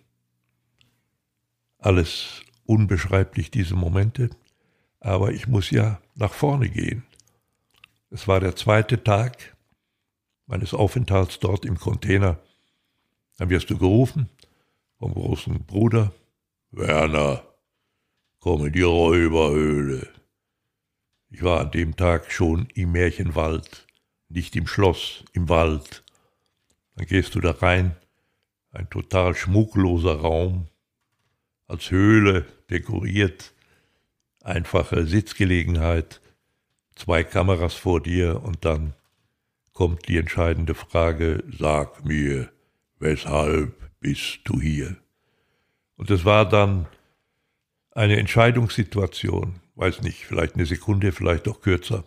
Alles 1.80 2.42
unbeschreiblich, 2.66 3.50
diese 3.50 3.76
Momente. 3.76 4.30
Aber 5.00 5.32
ich 5.32 5.48
muss 5.48 5.72
ja 5.72 6.00
nach 6.16 6.34
vorne 6.34 6.70
gehen. 6.70 7.04
Es 8.12 8.28
war 8.28 8.40
der 8.40 8.56
zweite 8.56 9.04
Tag 9.04 9.56
meines 10.46 10.74
Aufenthalts 10.74 11.40
dort 11.40 11.66
im 11.66 11.80
Container. 11.80 12.38
Dann 13.38 13.50
wirst 13.50 13.70
du 13.70 13.78
gerufen 13.78 14.30
vom 14.98 15.14
großen 15.14 15.64
Bruder, 15.64 16.12
Werner, 16.72 17.44
komm 18.40 18.68
in 18.68 18.74
die 18.74 18.84
Räuberhöhle. 18.84 20.08
Ich 21.32 21.42
war 21.42 21.62
an 21.62 21.72
dem 21.72 21.96
Tag 21.96 22.32
schon 22.32 22.68
im 22.76 22.92
Märchenwald, 22.92 23.88
nicht 24.28 24.56
im 24.56 24.68
Schloss, 24.68 25.26
im 25.34 25.50
Wald. 25.50 26.04
Dann 26.96 27.08
gehst 27.08 27.34
du 27.34 27.40
da 27.40 27.52
rein, 27.52 27.96
ein 28.72 28.88
total 28.92 29.34
schmuckloser 29.34 30.20
Raum, 30.20 30.68
als 31.66 31.90
Höhle 31.90 32.46
dekoriert, 32.70 33.52
einfache 34.44 35.08
Sitzgelegenheit, 35.08 36.22
zwei 36.96 37.24
Kameras 37.24 37.74
vor 37.74 38.00
dir 38.00 38.44
und 38.44 38.64
dann 38.64 38.94
kommt 39.74 40.08
die 40.08 40.18
entscheidende 40.18 40.76
Frage, 40.76 41.44
sag 41.52 42.06
mir, 42.06 42.52
weshalb 43.00 43.74
bist 44.00 44.42
du 44.44 44.62
hier? 44.62 44.98
Und 46.00 46.10
es 46.12 46.24
war 46.24 46.48
dann 46.48 46.86
eine 47.92 48.18
Entscheidungssituation, 48.18 49.60
weiß 49.76 50.02
nicht, 50.02 50.26
vielleicht 50.26 50.56
eine 50.56 50.66
Sekunde, 50.66 51.12
vielleicht 51.12 51.46
auch 51.50 51.60
kürzer. 51.60 52.06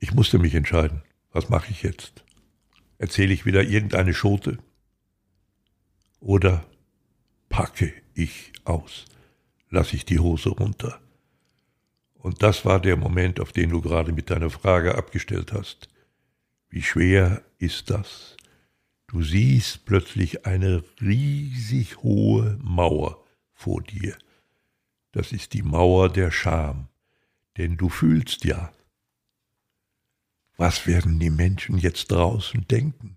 Ich 0.00 0.12
musste 0.12 0.40
mich 0.40 0.56
entscheiden, 0.56 1.02
was 1.30 1.50
mache 1.50 1.70
ich 1.70 1.84
jetzt? 1.84 2.24
Erzähle 2.98 3.32
ich 3.32 3.46
wieder 3.46 3.62
irgendeine 3.62 4.14
Schote? 4.14 4.58
Oder 6.18 6.66
packe 7.50 7.92
ich 8.14 8.52
aus? 8.64 9.04
Lasse 9.70 9.94
ich 9.94 10.04
die 10.04 10.18
Hose 10.18 10.48
runter? 10.48 11.00
Und 12.14 12.42
das 12.42 12.64
war 12.64 12.80
der 12.80 12.96
Moment, 12.96 13.38
auf 13.38 13.52
den 13.52 13.70
du 13.70 13.80
gerade 13.80 14.10
mit 14.10 14.28
deiner 14.28 14.50
Frage 14.50 14.96
abgestellt 14.96 15.52
hast. 15.52 15.88
Wie 16.68 16.82
schwer 16.82 17.44
ist 17.58 17.90
das? 17.90 18.36
Du 19.14 19.22
siehst 19.22 19.84
plötzlich 19.84 20.44
eine 20.44 20.82
riesig 21.00 21.98
hohe 21.98 22.58
Mauer 22.60 23.24
vor 23.52 23.80
dir. 23.80 24.18
Das 25.12 25.30
ist 25.30 25.52
die 25.52 25.62
Mauer 25.62 26.08
der 26.08 26.32
Scham, 26.32 26.88
denn 27.56 27.76
du 27.76 27.90
fühlst 27.90 28.44
ja. 28.44 28.72
Was 30.56 30.88
werden 30.88 31.20
die 31.20 31.30
Menschen 31.30 31.78
jetzt 31.78 32.10
draußen 32.10 32.66
denken? 32.66 33.16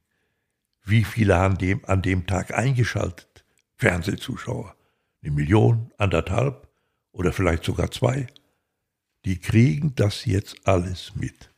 Wie 0.84 1.04
viele 1.04 1.36
an 1.38 1.58
dem, 1.58 1.84
an 1.86 2.04
dem 2.04 2.28
Tag 2.28 2.54
eingeschaltet? 2.54 3.44
Fernsehzuschauer? 3.78 4.76
Eine 5.24 5.32
Million, 5.32 5.92
anderthalb 5.98 6.70
oder 7.12 7.34
vielleicht 7.34 7.64
sogar 7.64 7.90
zwei? 7.90 8.28
Die 9.26 9.40
kriegen 9.40 9.96
das 9.96 10.26
jetzt 10.26 10.68
alles 10.68 11.16
mit. 11.16 11.50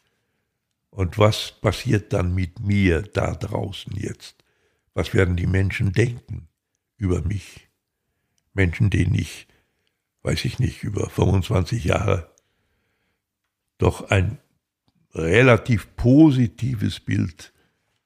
Und 0.91 1.17
was 1.17 1.51
passiert 1.61 2.13
dann 2.13 2.33
mit 2.33 2.59
mir 2.59 3.01
da 3.01 3.33
draußen 3.35 3.93
jetzt? 3.95 4.43
Was 4.93 5.13
werden 5.13 5.35
die 5.35 5.47
Menschen 5.47 5.93
denken 5.93 6.47
über 6.97 7.21
mich? 7.21 7.69
Menschen, 8.53 8.89
denen 8.89 9.15
ich, 9.15 9.47
weiß 10.23 10.45
ich 10.45 10.59
nicht, 10.59 10.83
über 10.83 11.09
25 11.09 11.85
Jahre 11.85 12.33
doch 13.77 14.09
ein 14.09 14.39
relativ 15.13 15.95
positives 15.95 16.99
Bild 16.99 17.53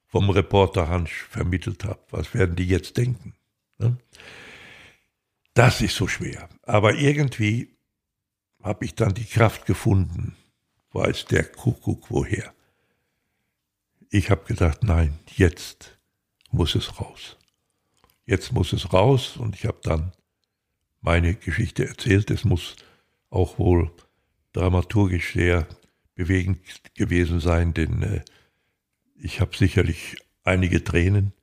vom 0.05 0.29
Reporter 0.29 0.89
Hansch 0.89 1.23
vermittelt 1.23 1.83
habe. 1.85 1.99
Was 2.11 2.33
werden 2.33 2.55
die 2.55 2.67
jetzt 2.67 2.97
denken? 2.97 3.33
Ne? 3.79 3.97
Das 5.53 5.81
ist 5.81 5.95
so 5.95 6.07
schwer. 6.07 6.49
Aber 6.61 6.93
irgendwie 6.95 7.75
habe 8.61 8.85
ich 8.85 8.95
dann 8.95 9.13
die 9.13 9.25
Kraft 9.25 9.65
gefunden, 9.65 10.35
weiß 10.91 11.25
der 11.25 11.43
Kuckuck 11.43 12.11
woher. 12.11 12.53
Ich 14.15 14.29
habe 14.29 14.45
gedacht, 14.45 14.83
nein, 14.83 15.17
jetzt 15.35 15.97
muss 16.51 16.75
es 16.75 16.99
raus. 16.99 17.35
Jetzt 18.27 18.51
muss 18.51 18.71
es 18.71 18.93
raus 18.93 19.37
und 19.37 19.55
ich 19.55 19.65
habe 19.65 19.79
dann 19.81 20.11
meine 21.01 21.33
Geschichte 21.33 21.87
erzählt. 21.87 22.29
Es 22.29 22.43
muss 22.43 22.75
auch 23.31 23.57
wohl 23.57 23.91
dramaturgisch 24.51 25.33
sehr 25.33 25.67
bewegend 26.13 26.59
gewesen 26.93 27.39
sein, 27.39 27.73
denn 27.73 28.03
äh, 28.03 28.21
ich 29.15 29.41
habe 29.41 29.57
sicherlich 29.57 30.17
einige 30.43 30.83
Tränen 30.83 31.33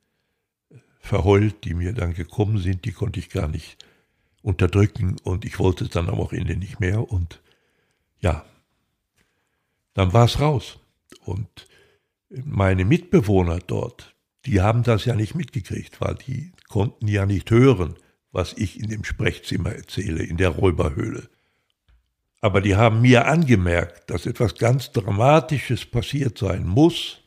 äh, 0.69 0.77
verheult, 1.01 1.65
die 1.65 1.73
mir 1.73 1.91
dann 1.91 2.13
gekommen 2.13 2.57
sind, 2.57 2.85
die 2.85 2.93
konnte 2.93 3.19
ich 3.19 3.29
gar 3.29 3.49
nicht 3.49 3.85
unterdrücken 4.43 5.17
und 5.23 5.43
ich 5.43 5.59
wollte 5.59 5.83
es 5.83 5.89
dann 5.89 6.07
am 6.07 6.25
Ende 6.31 6.55
nicht 6.55 6.79
mehr 6.79 7.11
und 7.11 7.41
ja, 8.21 8.45
dann 9.93 10.13
war 10.13 10.23
es 10.23 10.39
raus. 10.39 10.79
Und 11.25 11.67
meine 12.45 12.85
Mitbewohner 12.85 13.59
dort, 13.59 14.15
die 14.45 14.61
haben 14.61 14.83
das 14.83 15.05
ja 15.05 15.15
nicht 15.15 15.35
mitgekriegt, 15.35 16.01
weil 16.01 16.15
die 16.15 16.51
konnten 16.67 17.07
ja 17.07 17.25
nicht 17.25 17.51
hören, 17.51 17.95
was 18.31 18.53
ich 18.53 18.79
in 18.79 18.89
dem 18.89 19.03
Sprechzimmer 19.03 19.73
erzähle, 19.73 20.23
in 20.23 20.37
der 20.37 20.49
Räuberhöhle. 20.49 21.29
Aber 22.39 22.61
die 22.61 22.75
haben 22.75 23.01
mir 23.01 23.27
angemerkt, 23.27 24.09
dass 24.09 24.25
etwas 24.25 24.55
ganz 24.55 24.91
Dramatisches 24.91 25.85
passiert 25.85 26.37
sein 26.37 26.65
muss. 26.65 27.21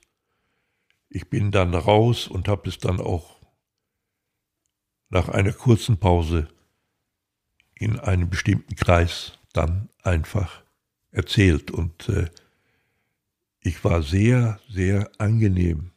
Ich 1.08 1.30
bin 1.30 1.52
dann 1.52 1.74
raus 1.74 2.26
und 2.26 2.48
habe 2.48 2.68
es 2.68 2.78
dann 2.78 3.00
auch 3.00 3.36
nach 5.10 5.28
einer 5.28 5.52
kurzen 5.52 5.98
Pause 5.98 6.48
in 7.76 8.00
einem 8.00 8.28
bestimmten 8.28 8.74
Kreis 8.74 9.38
dann 9.52 9.88
einfach 10.02 10.62
erzählt. 11.12 11.70
Und 11.70 12.08
äh, 12.08 12.28
ich 13.64 13.82
war 13.82 14.02
sehr, 14.02 14.60
sehr 14.68 15.10
angenehm 15.18 15.90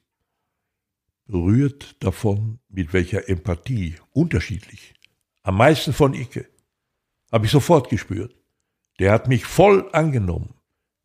berührt 1.26 2.02
davon, 2.02 2.60
mit 2.70 2.94
welcher 2.94 3.28
Empathie, 3.28 3.96
unterschiedlich, 4.14 4.94
am 5.44 5.58
meisten 5.58 5.92
von 5.92 6.14
Icke, 6.14 6.48
habe 7.32 7.46
ich 7.46 7.52
sofort 7.52 7.90
gespürt. 7.90 8.34
Der 9.00 9.12
hat 9.12 9.28
mich 9.28 9.46
voll 9.46 9.90
angenommen 9.92 10.54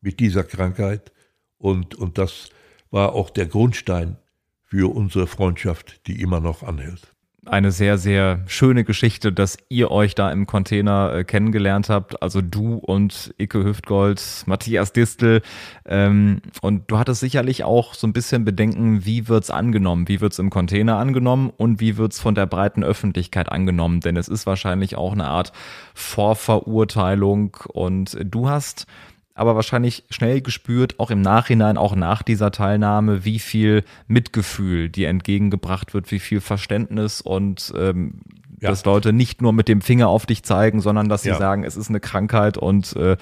mit 0.00 0.20
dieser 0.20 0.44
Krankheit 0.44 1.12
und, 1.58 1.96
und 1.96 2.18
das 2.18 2.50
war 2.90 3.14
auch 3.14 3.30
der 3.30 3.46
Grundstein 3.46 4.16
für 4.62 4.94
unsere 4.94 5.26
Freundschaft, 5.26 6.06
die 6.06 6.22
immer 6.22 6.38
noch 6.38 6.62
anhält 6.62 7.12
eine 7.44 7.72
sehr, 7.72 7.98
sehr 7.98 8.40
schöne 8.46 8.84
Geschichte, 8.84 9.32
dass 9.32 9.56
ihr 9.68 9.90
euch 9.90 10.14
da 10.14 10.30
im 10.30 10.46
Container 10.46 11.12
äh, 11.12 11.24
kennengelernt 11.24 11.88
habt. 11.88 12.22
Also 12.22 12.40
du 12.40 12.74
und 12.76 13.34
Icke 13.36 13.64
Hüftgold, 13.64 14.44
Matthias 14.46 14.92
Distel. 14.92 15.42
Ähm, 15.84 16.40
und 16.60 16.88
du 16.88 16.98
hattest 16.98 17.20
sicherlich 17.20 17.64
auch 17.64 17.94
so 17.94 18.06
ein 18.06 18.12
bisschen 18.12 18.44
Bedenken, 18.44 19.04
wie 19.04 19.26
wird's 19.26 19.50
angenommen? 19.50 20.06
Wie 20.06 20.20
wird's 20.20 20.38
im 20.38 20.50
Container 20.50 20.98
angenommen 20.98 21.50
und 21.56 21.80
wie 21.80 21.96
wird's 21.96 22.20
von 22.20 22.36
der 22.36 22.46
breiten 22.46 22.84
Öffentlichkeit 22.84 23.50
angenommen? 23.50 24.00
Denn 24.00 24.16
es 24.16 24.28
ist 24.28 24.46
wahrscheinlich 24.46 24.96
auch 24.96 25.12
eine 25.12 25.26
Art 25.26 25.52
Vorverurteilung. 25.94 27.56
Und 27.72 28.16
du 28.22 28.48
hast 28.48 28.86
aber 29.34 29.56
wahrscheinlich 29.56 30.04
schnell 30.10 30.40
gespürt, 30.40 31.00
auch 31.00 31.10
im 31.10 31.20
Nachhinein, 31.20 31.76
auch 31.76 31.94
nach 31.94 32.22
dieser 32.22 32.50
Teilnahme, 32.50 33.24
wie 33.24 33.38
viel 33.38 33.84
Mitgefühl 34.06 34.88
dir 34.88 35.08
entgegengebracht 35.08 35.94
wird, 35.94 36.10
wie 36.10 36.18
viel 36.18 36.40
Verständnis 36.40 37.20
und 37.20 37.72
ähm, 37.76 38.20
ja. 38.60 38.70
dass 38.70 38.84
Leute 38.84 39.12
nicht 39.12 39.42
nur 39.42 39.52
mit 39.52 39.68
dem 39.68 39.80
Finger 39.80 40.08
auf 40.08 40.26
dich 40.26 40.42
zeigen, 40.44 40.80
sondern 40.80 41.08
dass 41.08 41.22
sie 41.22 41.30
ja. 41.30 41.38
sagen, 41.38 41.64
es 41.64 41.76
ist 41.76 41.88
eine 41.88 42.00
Krankheit 42.00 42.56
und 42.56 42.94
äh, 42.96 43.16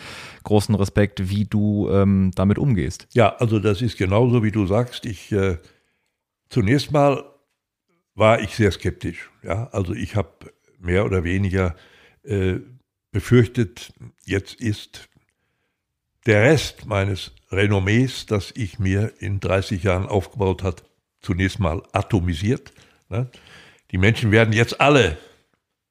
großen 0.44 0.74
Respekt, 0.74 1.30
wie 1.30 1.44
du 1.44 1.88
ähm, 1.90 2.30
damit 2.34 2.58
umgehst. 2.58 3.06
Ja, 3.12 3.36
also 3.36 3.58
das 3.58 3.80
ist 3.80 3.96
genauso, 3.96 4.42
wie 4.42 4.52
du 4.52 4.66
sagst. 4.66 5.06
Ich 5.06 5.32
äh, 5.32 5.58
zunächst 6.48 6.92
mal 6.92 7.24
war 8.14 8.40
ich 8.40 8.54
sehr 8.54 8.70
skeptisch. 8.70 9.30
Ja, 9.42 9.68
also 9.72 9.94
ich 9.94 10.16
habe 10.16 10.52
mehr 10.78 11.04
oder 11.04 11.24
weniger 11.24 11.74
äh, 12.22 12.56
befürchtet, 13.12 13.92
jetzt 14.24 14.60
ist 14.60 15.09
der 16.26 16.42
Rest 16.42 16.86
meines 16.86 17.32
Renommees, 17.50 18.26
das 18.26 18.52
ich 18.54 18.78
mir 18.78 19.12
in 19.20 19.40
30 19.40 19.82
Jahren 19.82 20.06
aufgebaut 20.06 20.62
hat, 20.62 20.84
zunächst 21.20 21.58
mal 21.58 21.82
atomisiert. 21.92 22.72
Ne? 23.08 23.30
Die 23.90 23.98
Menschen 23.98 24.30
werden 24.30 24.52
jetzt 24.52 24.80
alle 24.80 25.18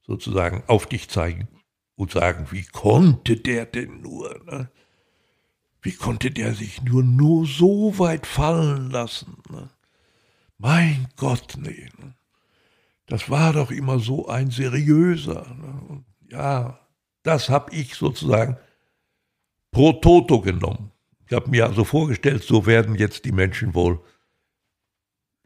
sozusagen 0.02 0.64
auf 0.68 0.88
dich 0.88 1.10
zeigen 1.10 1.48
und 1.96 2.12
sagen, 2.12 2.48
wie 2.52 2.64
konnte 2.64 3.38
der 3.38 3.66
denn 3.66 4.02
nur? 4.02 4.40
Ne? 4.46 4.70
Wie 5.82 5.94
konnte 5.94 6.32
der 6.32 6.54
sich 6.54 6.82
nur, 6.82 7.04
nur 7.04 7.46
so 7.46 7.98
weit 8.00 8.26
fallen 8.26 8.90
lassen? 8.90 9.38
Ne? 9.50 9.70
Mein 10.58 11.08
Gott, 11.16 11.56
nee. 11.58 11.90
Ne? 11.98 12.16
Das 13.06 13.30
war 13.30 13.54
doch 13.54 13.72
immer 13.72 14.00
so 14.00 14.28
ein 14.28 14.52
seriöser. 14.52 15.46
Ja, 16.30 16.80
das 17.24 17.50
habe 17.50 17.74
ich 17.74 17.96
sozusagen 17.96 18.58
pro 19.72 19.94
Toto 19.94 20.42
genommen. 20.42 20.92
Ich 21.28 21.34
habe 21.34 21.50
mir 21.50 21.66
also 21.66 21.84
vorgestellt, 21.84 22.44
so 22.44 22.66
werden 22.66 22.96
jetzt 22.96 23.26
die 23.26 23.32
Menschen 23.32 23.74
wohl 23.76 24.04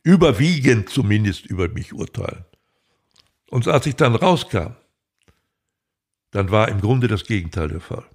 überwiegend 0.03 0.89
zumindest 0.89 1.45
über 1.45 1.67
mich 1.69 1.93
urteilen. 1.93 2.45
Und 3.49 3.67
als 3.67 3.85
ich 3.85 3.95
dann 3.95 4.15
rauskam, 4.15 4.75
dann 6.31 6.51
war 6.51 6.69
im 6.69 6.81
Grunde 6.81 7.07
das 7.07 7.25
Gegenteil 7.25 7.67
der 7.67 7.81
Fall. 7.81 8.05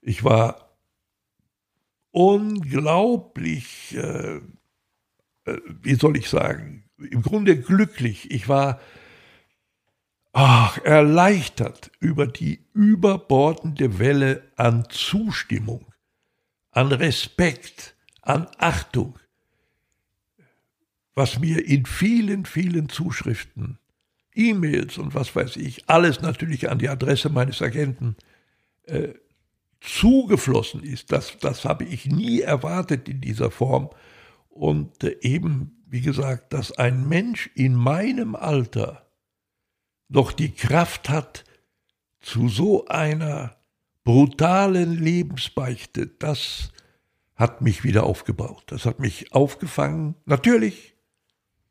Ich 0.00 0.24
war 0.24 0.76
unglaublich, 2.10 3.94
äh, 3.94 4.36
äh 4.36 5.60
wie 5.82 5.94
soll 5.94 6.16
ich 6.16 6.28
sagen, 6.28 6.88
im 6.96 7.22
Grunde 7.22 7.60
glücklich. 7.60 8.30
Ich 8.30 8.48
war 8.48 8.80
ach, 10.32 10.78
erleichtert 10.78 11.90
über 12.00 12.26
die 12.26 12.64
überbordende 12.72 13.98
Welle 13.98 14.42
an 14.56 14.86
Zustimmung, 14.90 15.86
an 16.70 16.92
Respekt, 16.92 17.96
an 18.22 18.46
Achtung, 18.58 19.18
was 21.14 21.38
mir 21.38 21.66
in 21.66 21.86
vielen, 21.86 22.44
vielen 22.44 22.88
Zuschriften, 22.88 23.78
E-Mails 24.34 24.98
und 24.98 25.14
was 25.14 25.34
weiß 25.34 25.56
ich, 25.56 25.88
alles 25.88 26.20
natürlich 26.20 26.70
an 26.70 26.78
die 26.78 26.88
Adresse 26.88 27.28
meines 27.28 27.60
Agenten, 27.60 28.16
äh, 28.84 29.14
zugeflossen 29.80 30.82
ist. 30.82 31.12
Das, 31.12 31.38
das 31.38 31.64
habe 31.64 31.84
ich 31.84 32.06
nie 32.06 32.40
erwartet 32.40 33.08
in 33.08 33.20
dieser 33.20 33.50
Form. 33.50 33.90
Und 34.48 35.02
äh, 35.04 35.16
eben, 35.20 35.82
wie 35.86 36.00
gesagt, 36.00 36.52
dass 36.52 36.72
ein 36.72 37.08
Mensch 37.08 37.50
in 37.54 37.74
meinem 37.74 38.34
Alter 38.34 39.07
noch 40.08 40.32
die 40.32 40.52
Kraft 40.52 41.08
hat 41.08 41.44
zu 42.20 42.48
so 42.48 42.86
einer 42.86 43.56
brutalen 44.04 44.98
Lebensbeichte, 44.98 46.06
das 46.06 46.72
hat 47.34 47.60
mich 47.60 47.84
wieder 47.84 48.04
aufgebaut. 48.04 48.64
Das 48.66 48.84
hat 48.84 48.98
mich 48.98 49.32
aufgefangen. 49.32 50.16
Natürlich, 50.24 50.96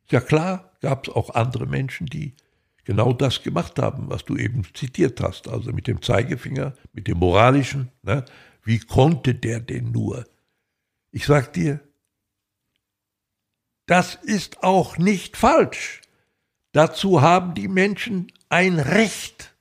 ja 0.10 0.22
klar, 0.22 0.72
gab 0.82 1.08
es 1.08 1.14
auch 1.14 1.32
andere 1.32 1.66
Menschen, 1.66 2.06
die 2.06 2.36
genau 2.86 3.12
das 3.12 3.44
gemacht 3.44 3.80
haben, 3.80 4.10
was 4.10 4.24
du 4.24 4.38
eben 4.38 4.64
zitiert 4.74 5.20
hast. 5.20 5.50
Also 5.50 5.74
mit 5.74 5.88
dem 5.88 6.02
Zeigefinger, 6.02 6.74
mit 6.94 7.08
dem 7.08 7.18
moralischen. 7.18 7.92
Ne? 8.02 8.24
Wie 8.64 8.80
konnte 8.80 9.36
der 9.36 9.60
denn 9.60 9.92
nur? 9.92 10.26
Ich 11.12 11.26
sag 11.26 11.52
dir, 11.52 11.82
das 13.88 14.16
ist 14.16 14.64
auch 14.64 14.98
nicht 14.98 15.36
falsch. 15.36 16.02
Dazu 16.78 17.24
haben 17.24 17.56
die 17.56 17.68
Menschen 17.68 18.32
ein 18.50 18.78
Recht. 18.78 19.56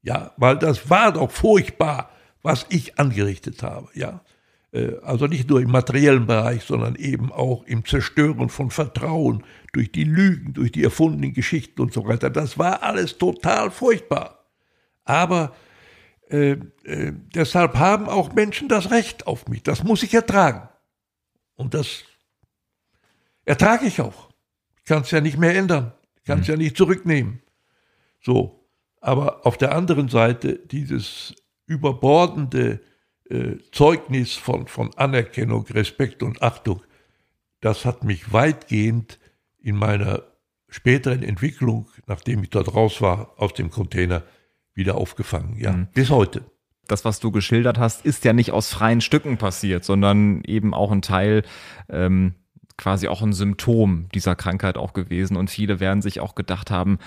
Ja, 0.00 0.30
weil 0.36 0.56
das 0.56 0.88
war 0.88 1.12
doch 1.12 1.32
furchtbar, 1.32 2.10
was 2.40 2.66
ich 2.68 3.00
angerichtet 3.00 3.64
habe. 3.64 3.88
Ja, 3.94 4.20
äh, 4.70 4.92
also 5.02 5.26
nicht 5.26 5.50
nur 5.50 5.60
im 5.60 5.72
materiellen 5.72 6.28
Bereich, 6.28 6.62
sondern 6.62 6.94
eben 6.94 7.32
auch 7.32 7.64
im 7.64 7.84
Zerstören 7.84 8.48
von 8.48 8.70
Vertrauen 8.70 9.42
durch 9.72 9.90
die 9.90 10.04
Lügen, 10.04 10.52
durch 10.52 10.70
die 10.70 10.84
erfundenen 10.84 11.32
Geschichten 11.32 11.80
und 11.80 11.92
so 11.92 12.06
weiter. 12.06 12.30
Das 12.30 12.60
war 12.60 12.84
alles 12.84 13.18
total 13.18 13.72
furchtbar. 13.72 14.46
Aber 15.04 15.56
äh, 16.30 16.52
äh, 16.84 17.12
deshalb 17.34 17.74
haben 17.74 18.08
auch 18.08 18.34
Menschen 18.34 18.68
das 18.68 18.92
Recht 18.92 19.26
auf 19.26 19.48
mich. 19.48 19.64
Das 19.64 19.82
muss 19.82 20.04
ich 20.04 20.14
ertragen. 20.14 20.68
Und 21.56 21.74
das 21.74 22.04
ertrage 23.44 23.84
ich 23.84 24.00
auch. 24.00 24.30
Ich 24.76 24.84
kann 24.84 25.02
es 25.02 25.10
ja 25.10 25.20
nicht 25.20 25.38
mehr 25.38 25.56
ändern. 25.56 25.92
Kannst 26.24 26.48
mhm. 26.48 26.52
ja 26.52 26.58
nicht 26.58 26.76
zurücknehmen. 26.76 27.40
So. 28.20 28.68
Aber 29.00 29.46
auf 29.46 29.58
der 29.58 29.74
anderen 29.74 30.08
Seite 30.08 30.58
dieses 30.58 31.34
überbordende 31.66 32.80
äh, 33.28 33.56
Zeugnis 33.72 34.34
von, 34.34 34.68
von 34.68 34.94
Anerkennung, 34.96 35.66
Respekt 35.66 36.22
und 36.22 36.42
Achtung, 36.42 36.82
das 37.60 37.84
hat 37.84 38.04
mich 38.04 38.32
weitgehend 38.32 39.18
in 39.58 39.76
meiner 39.76 40.22
späteren 40.68 41.22
Entwicklung, 41.22 41.88
nachdem 42.06 42.42
ich 42.42 42.50
dort 42.50 42.74
raus 42.74 43.00
war, 43.00 43.34
aus 43.36 43.54
dem 43.54 43.70
Container 43.70 44.22
wieder 44.74 44.96
aufgefangen. 44.96 45.56
Ja, 45.58 45.72
mhm. 45.72 45.88
bis 45.92 46.10
heute. 46.10 46.44
Das, 46.88 47.04
was 47.04 47.20
du 47.20 47.30
geschildert 47.30 47.78
hast, 47.78 48.04
ist 48.04 48.24
ja 48.24 48.32
nicht 48.32 48.50
aus 48.50 48.70
freien 48.70 49.00
Stücken 49.00 49.38
passiert, 49.38 49.84
sondern 49.84 50.42
eben 50.44 50.74
auch 50.74 50.90
ein 50.90 51.02
Teil, 51.02 51.44
ähm, 51.88 52.34
quasi 52.76 53.08
auch 53.08 53.22
ein 53.22 53.32
Symptom 53.32 54.06
dieser 54.14 54.34
Krankheit 54.34 54.76
auch 54.76 54.92
gewesen. 54.92 55.36
Und 55.36 55.50
viele 55.50 55.80
werden 55.80 56.02
sich 56.02 56.20
auch 56.20 56.34
gedacht 56.34 56.70
haben, 56.70 56.98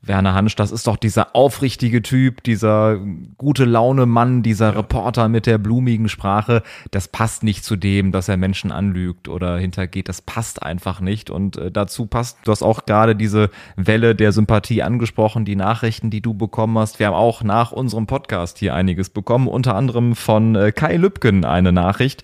Werner 0.00 0.32
Hansch, 0.32 0.54
das 0.54 0.70
ist 0.70 0.86
doch 0.86 0.96
dieser 0.96 1.34
aufrichtige 1.34 2.02
Typ, 2.02 2.44
dieser 2.44 2.98
gute 3.36 3.64
Laune 3.64 4.06
Mann, 4.06 4.42
dieser 4.42 4.76
Reporter 4.76 5.28
mit 5.28 5.46
der 5.46 5.58
blumigen 5.58 6.08
Sprache. 6.08 6.62
Das 6.92 7.08
passt 7.08 7.42
nicht 7.42 7.64
zu 7.64 7.74
dem, 7.74 8.12
dass 8.12 8.28
er 8.28 8.36
Menschen 8.36 8.70
anlügt 8.70 9.28
oder 9.28 9.58
hintergeht. 9.58 10.08
Das 10.08 10.22
passt 10.22 10.62
einfach 10.62 11.00
nicht. 11.00 11.30
Und 11.30 11.56
äh, 11.56 11.72
dazu 11.72 12.06
passt, 12.06 12.38
du 12.44 12.52
hast 12.52 12.62
auch 12.62 12.86
gerade 12.86 13.16
diese 13.16 13.50
Welle 13.76 14.14
der 14.14 14.30
Sympathie 14.30 14.82
angesprochen, 14.82 15.44
die 15.44 15.56
Nachrichten, 15.56 16.10
die 16.10 16.22
du 16.22 16.32
bekommen 16.32 16.78
hast. 16.78 17.00
Wir 17.00 17.08
haben 17.08 17.14
auch 17.14 17.42
nach 17.42 17.72
unserem 17.72 18.06
Podcast 18.06 18.58
hier 18.58 18.74
einiges 18.74 19.10
bekommen, 19.10 19.48
unter 19.48 19.74
anderem 19.74 20.14
von 20.14 20.54
äh, 20.54 20.70
Kai 20.70 20.96
Lübken 20.96 21.44
eine 21.44 21.72
Nachricht, 21.72 22.22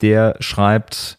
der 0.00 0.36
schreibt, 0.38 1.15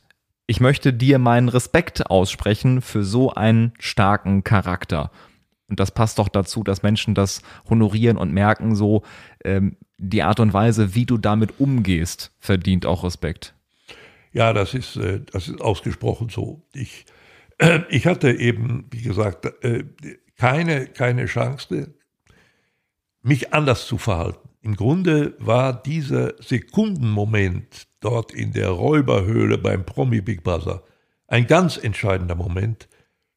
ich 0.47 0.62
möchte 0.62 0.93
dir 0.93 1.19
meinen 1.19 1.49
Respekt 1.49 2.10
aussprechen 2.10 2.81
für 2.81 3.03
so 3.03 3.33
einen 3.33 3.73
starken 3.79 4.45
Charakter. 4.45 5.12
Und 5.67 5.81
das 5.81 5.91
passt 5.91 6.17
doch 6.19 6.29
dazu, 6.29 6.63
dass 6.63 6.81
Menschen 6.81 7.13
das 7.13 7.41
honorieren 7.69 8.17
und 8.17 8.33
merken, 8.33 8.73
so 8.73 9.03
ähm, 9.43 9.75
die 9.97 10.23
Art 10.23 10.39
und 10.39 10.53
Weise, 10.53 10.95
wie 10.95 11.05
du 11.05 11.17
damit 11.17 11.60
umgehst, 11.60 12.31
verdient 12.39 12.86
auch 12.86 13.03
Respekt. 13.03 13.53
Ja, 14.31 14.53
das 14.53 14.73
ist, 14.73 14.95
äh, 14.95 15.19
das 15.31 15.49
ist 15.49 15.62
ausgesprochen 15.62 16.29
so. 16.29 16.62
Ich, 16.73 17.05
äh, 17.57 17.81
ich 17.89 18.07
hatte 18.07 18.31
eben, 18.31 18.86
wie 18.91 19.01
gesagt, 19.01 19.45
äh, 19.63 19.83
keine, 20.38 20.88
keine 20.88 21.25
Chance, 21.25 21.93
mich 23.21 23.53
anders 23.53 23.86
zu 23.86 23.97
verhalten. 23.97 24.46
Im 24.67 24.75
Grunde 24.75 25.34
war 25.39 25.82
dieser 25.82 26.34
Sekundenmoment 26.43 27.88
dort 28.01 28.34
in 28.34 28.51
der 28.51 28.67
Räuberhöhle 28.67 29.58
beim 29.58 29.86
Promi 29.86 30.19
Big 30.19 30.43
Brother 30.43 30.84
ein 31.25 31.47
ganz 31.47 31.77
entscheidender 31.77 32.36
Moment 32.36 32.89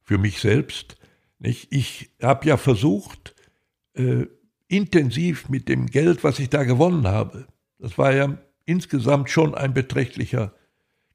für 0.02 0.18
mich 0.18 0.40
selbst, 0.40 0.96
nicht? 1.38 1.68
Ich 1.70 2.10
habe 2.20 2.48
ja 2.48 2.56
versucht, 2.56 3.36
äh, 3.94 4.26
intensiv 4.66 5.48
mit 5.48 5.68
dem 5.68 5.86
Geld, 5.86 6.24
was 6.24 6.40
ich 6.40 6.50
da 6.50 6.64
gewonnen 6.64 7.06
habe, 7.06 7.46
das 7.78 7.96
war 7.96 8.12
ja 8.12 8.36
insgesamt 8.64 9.30
schon 9.30 9.54
ein 9.54 9.72
beträchtlicher 9.72 10.52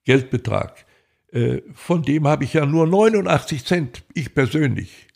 Geldbetrag, 0.06 0.86
äh, 1.34 1.62
von 1.74 2.04
dem 2.04 2.26
habe 2.26 2.46
ich 2.46 2.54
ja 2.54 2.66
nur 2.66 2.88
89 2.88 3.66
Cent, 3.66 4.06
ich 4.14 4.34
persönlich, 4.34 5.10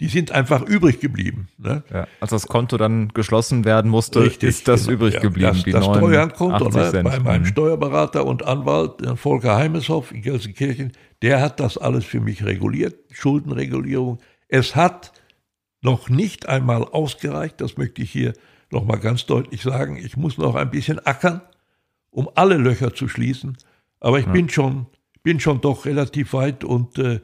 die 0.00 0.08
sind 0.08 0.30
einfach 0.30 0.62
übrig 0.62 1.00
geblieben. 1.00 1.48
Ne? 1.56 1.82
Ja, 1.90 2.06
als 2.20 2.30
das 2.30 2.46
Konto 2.46 2.76
dann 2.76 3.08
geschlossen 3.08 3.64
werden 3.64 3.90
musste, 3.90 4.22
Richtig, 4.22 4.48
ist 4.50 4.68
das 4.68 4.86
genau. 4.86 4.94
übrig 4.94 5.20
geblieben. 5.20 5.52
Das, 5.54 5.64
die 5.64 5.70
das 5.70 5.84
Steuernkonto 5.84 6.68
ne, 6.68 7.02
bei 7.02 7.18
meinem 7.20 7.42
mhm. 7.42 7.46
Steuerberater 7.46 8.26
und 8.26 8.44
Anwalt 8.44 9.02
Volker 9.18 9.56
Heimeshoff 9.56 10.12
in 10.12 10.22
Gelsenkirchen, 10.22 10.92
der 11.22 11.40
hat 11.40 11.60
das 11.60 11.78
alles 11.78 12.04
für 12.04 12.20
mich 12.20 12.44
reguliert, 12.44 12.96
Schuldenregulierung. 13.10 14.18
Es 14.48 14.76
hat 14.76 15.12
noch 15.80 16.10
nicht 16.10 16.46
einmal 16.46 16.84
ausgereicht, 16.84 17.60
das 17.60 17.78
möchte 17.78 18.02
ich 18.02 18.10
hier 18.10 18.34
nochmal 18.70 18.98
ganz 18.98 19.24
deutlich 19.24 19.62
sagen. 19.62 19.96
Ich 19.96 20.16
muss 20.16 20.36
noch 20.36 20.56
ein 20.56 20.70
bisschen 20.70 20.98
ackern, 21.06 21.40
um 22.10 22.28
alle 22.34 22.56
Löcher 22.56 22.94
zu 22.94 23.08
schließen. 23.08 23.56
Aber 24.00 24.18
ich 24.18 24.26
ja. 24.26 24.32
bin, 24.32 24.50
schon, 24.50 24.86
bin 25.22 25.40
schon 25.40 25.62
doch 25.62 25.86
relativ 25.86 26.34
weit 26.34 26.64
und 26.64 26.98
äh, 26.98 27.20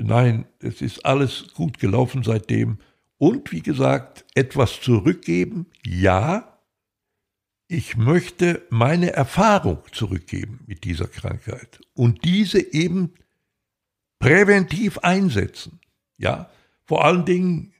Nein, 0.00 0.46
es 0.60 0.82
ist 0.82 1.04
alles 1.04 1.52
gut 1.54 1.78
gelaufen 1.78 2.22
seitdem. 2.22 2.78
Und 3.18 3.52
wie 3.52 3.62
gesagt, 3.62 4.24
etwas 4.34 4.80
zurückgeben, 4.80 5.66
ja. 5.84 6.52
Ich 7.68 7.96
möchte 7.96 8.62
meine 8.70 9.12
Erfahrung 9.12 9.78
zurückgeben 9.90 10.60
mit 10.66 10.84
dieser 10.84 11.08
Krankheit 11.08 11.80
und 11.94 12.24
diese 12.24 12.60
eben 12.72 13.14
präventiv 14.20 14.98
einsetzen. 14.98 15.80
Ja, 16.16 16.50
vor 16.84 17.04
allen 17.04 17.24
Dingen 17.24 17.72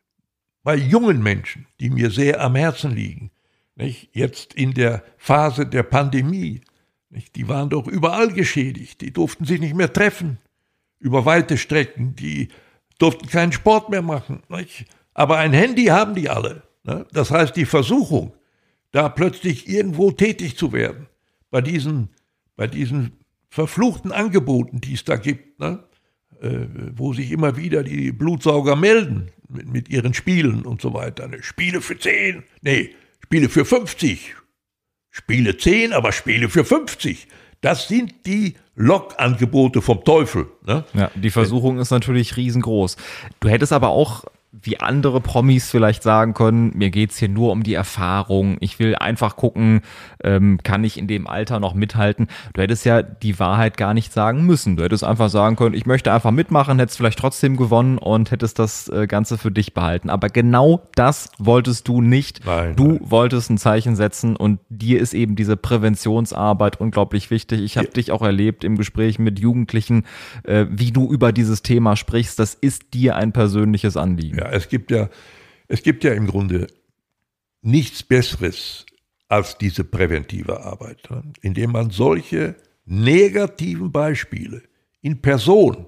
bei 0.64 0.74
jungen 0.74 1.22
Menschen, 1.22 1.66
die 1.78 1.90
mir 1.90 2.10
sehr 2.10 2.40
am 2.40 2.56
Herzen 2.56 2.96
liegen. 2.96 3.30
Nicht? 3.76 4.10
Jetzt 4.12 4.54
in 4.54 4.74
der 4.74 5.04
Phase 5.18 5.66
der 5.66 5.84
Pandemie, 5.84 6.62
nicht? 7.08 7.36
die 7.36 7.46
waren 7.46 7.70
doch 7.70 7.86
überall 7.86 8.32
geschädigt, 8.32 9.00
die 9.02 9.12
durften 9.12 9.44
sich 9.44 9.60
nicht 9.60 9.76
mehr 9.76 9.92
treffen, 9.92 10.38
über 11.06 11.24
weite 11.24 11.56
Strecken, 11.56 12.16
die 12.16 12.48
durften 12.98 13.28
keinen 13.28 13.52
Sport 13.52 13.90
mehr 13.90 14.02
machen. 14.02 14.42
Nicht? 14.48 14.86
Aber 15.14 15.38
ein 15.38 15.52
Handy 15.52 15.84
haben 15.84 16.16
die 16.16 16.28
alle. 16.28 16.64
Ne? 16.82 17.06
Das 17.12 17.30
heißt, 17.30 17.54
die 17.54 17.64
Versuchung, 17.64 18.34
da 18.90 19.08
plötzlich 19.08 19.68
irgendwo 19.68 20.10
tätig 20.10 20.56
zu 20.56 20.72
werden, 20.72 21.06
bei 21.50 21.60
diesen, 21.60 22.08
bei 22.56 22.66
diesen 22.66 23.12
verfluchten 23.50 24.10
Angeboten, 24.10 24.80
die 24.80 24.94
es 24.94 25.04
da 25.04 25.14
gibt, 25.14 25.60
ne? 25.60 25.84
äh, 26.40 26.66
wo 26.96 27.12
sich 27.12 27.30
immer 27.30 27.56
wieder 27.56 27.84
die 27.84 28.10
Blutsauger 28.10 28.74
melden 28.74 29.30
mit, 29.48 29.68
mit 29.68 29.88
ihren 29.88 30.12
Spielen 30.12 30.66
und 30.66 30.82
so 30.82 30.92
weiter. 30.92 31.28
Ne? 31.28 31.40
Spiele 31.40 31.80
für 31.80 31.96
10, 31.96 32.42
nee, 32.62 32.90
Spiele 33.22 33.48
für 33.48 33.64
50. 33.64 34.34
Spiele 35.10 35.56
10, 35.56 35.92
aber 35.92 36.10
Spiele 36.10 36.48
für 36.48 36.64
50. 36.64 37.28
Das 37.60 37.86
sind 37.86 38.26
die 38.26 38.56
Log-Angebote 38.76 39.80
vom 39.82 40.04
Teufel. 40.04 40.46
Ne? 40.66 40.84
Ja, 40.94 41.10
die 41.14 41.30
Versuchung 41.30 41.78
ist 41.78 41.90
natürlich 41.90 42.36
riesengroß. 42.36 42.96
Du 43.40 43.48
hättest 43.48 43.72
aber 43.72 43.88
auch 43.88 44.24
wie 44.62 44.80
andere 44.80 45.20
Promis 45.20 45.70
vielleicht 45.70 46.02
sagen 46.02 46.34
können, 46.34 46.72
mir 46.74 46.90
geht's 46.90 47.18
hier 47.18 47.28
nur 47.28 47.52
um 47.52 47.62
die 47.62 47.74
Erfahrung. 47.74 48.56
Ich 48.60 48.78
will 48.78 48.94
einfach 48.94 49.36
gucken, 49.36 49.82
ähm, 50.22 50.58
kann 50.62 50.84
ich 50.84 50.98
in 50.98 51.06
dem 51.06 51.26
Alter 51.26 51.60
noch 51.60 51.74
mithalten. 51.74 52.28
Du 52.54 52.62
hättest 52.62 52.84
ja 52.84 53.02
die 53.02 53.38
Wahrheit 53.38 53.76
gar 53.76 53.94
nicht 53.94 54.12
sagen 54.12 54.44
müssen. 54.46 54.76
Du 54.76 54.84
hättest 54.84 55.04
einfach 55.04 55.28
sagen 55.28 55.56
können, 55.56 55.74
ich 55.74 55.86
möchte 55.86 56.12
einfach 56.12 56.30
mitmachen, 56.30 56.78
hättest 56.78 56.96
vielleicht 56.98 57.18
trotzdem 57.18 57.56
gewonnen 57.56 57.98
und 57.98 58.30
hättest 58.30 58.58
das 58.58 58.88
äh, 58.88 59.06
Ganze 59.06 59.38
für 59.38 59.50
dich 59.50 59.74
behalten. 59.74 60.10
Aber 60.10 60.28
genau 60.28 60.88
das 60.94 61.30
wolltest 61.38 61.88
du 61.88 62.00
nicht. 62.00 62.44
Nein, 62.44 62.76
du 62.76 62.92
nein. 62.92 63.00
wolltest 63.02 63.50
ein 63.50 63.58
Zeichen 63.58 63.96
setzen 63.96 64.36
und 64.36 64.60
dir 64.68 65.00
ist 65.00 65.14
eben 65.14 65.36
diese 65.36 65.56
Präventionsarbeit 65.56 66.80
unglaublich 66.80 67.30
wichtig. 67.30 67.60
Ich 67.60 67.76
habe 67.76 67.88
ja. 67.88 67.92
dich 67.92 68.12
auch 68.12 68.22
erlebt 68.22 68.64
im 68.64 68.76
Gespräch 68.76 69.18
mit 69.18 69.38
Jugendlichen, 69.38 70.04
äh, 70.44 70.66
wie 70.70 70.92
du 70.92 71.10
über 71.10 71.32
dieses 71.32 71.62
Thema 71.62 71.96
sprichst. 71.96 72.38
Das 72.38 72.54
ist 72.54 72.94
dir 72.94 73.16
ein 73.16 73.32
persönliches 73.32 73.96
Anliegen. 73.96 74.38
Ja 74.38 74.45
es 74.52 74.68
gibt 74.68 74.90
ja, 74.90 75.08
es 75.68 75.82
gibt 75.82 76.04
ja 76.04 76.12
im 76.12 76.26
Grunde 76.26 76.66
nichts 77.62 78.02
Besseres 78.02 78.86
als 79.28 79.58
diese 79.58 79.84
präventive 79.84 80.60
Arbeit, 80.60 81.10
ne? 81.10 81.22
indem 81.42 81.72
man 81.72 81.90
solche 81.90 82.54
negativen 82.84 83.90
Beispiele 83.90 84.62
in 85.02 85.20
Person, 85.20 85.86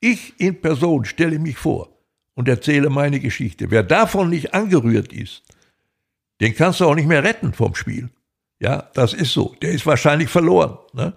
ich 0.00 0.38
in 0.38 0.60
Person 0.60 1.04
stelle 1.04 1.38
mich 1.38 1.58
vor 1.58 1.98
und 2.34 2.48
erzähle 2.48 2.88
meine 2.88 3.20
Geschichte. 3.20 3.70
Wer 3.70 3.82
davon 3.82 4.30
nicht 4.30 4.54
angerührt 4.54 5.12
ist, 5.12 5.42
den 6.40 6.54
kannst 6.54 6.80
du 6.80 6.86
auch 6.86 6.94
nicht 6.94 7.08
mehr 7.08 7.24
retten 7.24 7.52
vom 7.52 7.74
Spiel. 7.74 8.10
Ja, 8.60 8.90
das 8.94 9.12
ist 9.12 9.32
so. 9.32 9.54
Der 9.60 9.70
ist 9.70 9.86
wahrscheinlich 9.86 10.28
verloren. 10.28 10.78
Ne? 10.92 11.14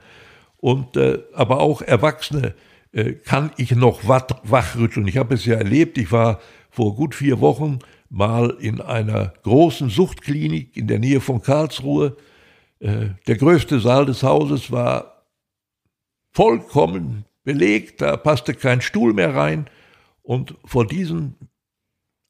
Und 0.57 0.97
äh, 0.97 1.19
aber 1.33 1.59
auch 1.59 1.81
Erwachsene 1.81 2.55
äh, 2.91 3.13
kann 3.13 3.51
ich 3.57 3.71
noch 3.71 4.07
wachrütteln. 4.07 5.07
Ich 5.07 5.17
habe 5.17 5.35
es 5.35 5.45
ja 5.45 5.55
erlebt, 5.55 5.97
ich 5.97 6.11
war 6.11 6.39
vor 6.69 6.95
gut 6.95 7.15
vier 7.15 7.39
Wochen 7.39 7.79
mal 8.09 8.57
in 8.59 8.81
einer 8.81 9.33
großen 9.43 9.89
Suchtklinik 9.89 10.75
in 10.75 10.87
der 10.87 10.99
Nähe 10.99 11.21
von 11.21 11.41
Karlsruhe. 11.41 12.17
Äh, 12.79 13.09
der 13.27 13.37
größte 13.37 13.79
Saal 13.79 14.05
des 14.05 14.23
Hauses 14.23 14.71
war 14.71 15.25
vollkommen 16.31 17.25
belegt, 17.43 18.01
da 18.01 18.17
passte 18.17 18.53
kein 18.53 18.81
Stuhl 18.81 19.13
mehr 19.13 19.35
rein. 19.35 19.69
Und 20.23 20.55
vor 20.65 20.85
diesen, 20.85 21.35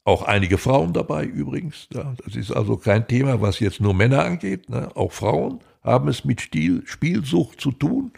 auch 0.03 0.23
einige 0.23 0.57
Frauen 0.57 0.93
dabei 0.93 1.25
übrigens, 1.25 1.87
das 1.89 2.35
ist 2.35 2.51
also 2.51 2.77
kein 2.77 3.07
Thema, 3.07 3.41
was 3.41 3.59
jetzt 3.59 3.81
nur 3.81 3.93
Männer 3.93 4.23
angeht, 4.23 4.69
ne? 4.69 4.89
auch 4.95 5.11
Frauen 5.11 5.59
haben 5.83 6.07
es 6.07 6.25
mit 6.25 6.41
Spielsucht 6.41 7.59
zu 7.59 7.71
tun, 7.71 8.11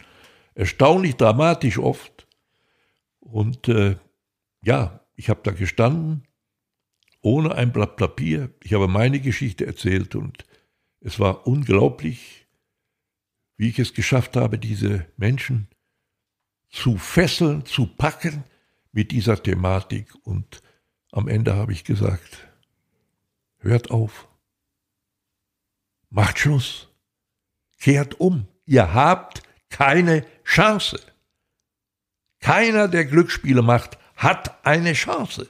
erstaunlich 0.54 1.16
dramatisch 1.16 1.78
oft. 1.78 2.23
Und 3.34 3.66
äh, 3.66 3.96
ja, 4.62 5.00
ich 5.16 5.28
habe 5.28 5.40
da 5.42 5.50
gestanden, 5.50 6.22
ohne 7.20 7.52
ein 7.56 7.72
Blatt 7.72 7.96
Papier. 7.96 8.54
Ich 8.62 8.74
habe 8.74 8.86
meine 8.86 9.18
Geschichte 9.18 9.66
erzählt 9.66 10.14
und 10.14 10.44
es 11.00 11.18
war 11.18 11.44
unglaublich, 11.44 12.46
wie 13.56 13.70
ich 13.70 13.80
es 13.80 13.92
geschafft 13.92 14.36
habe, 14.36 14.56
diese 14.56 15.06
Menschen 15.16 15.66
zu 16.70 16.96
fesseln, 16.96 17.66
zu 17.66 17.88
packen 17.88 18.44
mit 18.92 19.10
dieser 19.10 19.42
Thematik. 19.42 20.14
Und 20.22 20.62
am 21.10 21.26
Ende 21.26 21.56
habe 21.56 21.72
ich 21.72 21.82
gesagt, 21.82 22.46
hört 23.58 23.90
auf, 23.90 24.28
macht 26.08 26.38
Schluss, 26.38 26.88
kehrt 27.80 28.20
um. 28.20 28.46
Ihr 28.64 28.94
habt 28.94 29.42
keine 29.70 30.24
Chance. 30.44 31.00
Keiner, 32.44 32.88
der 32.88 33.06
Glücksspiele 33.06 33.62
macht, 33.62 33.96
hat 34.16 34.66
eine 34.66 34.92
Chance. 34.92 35.48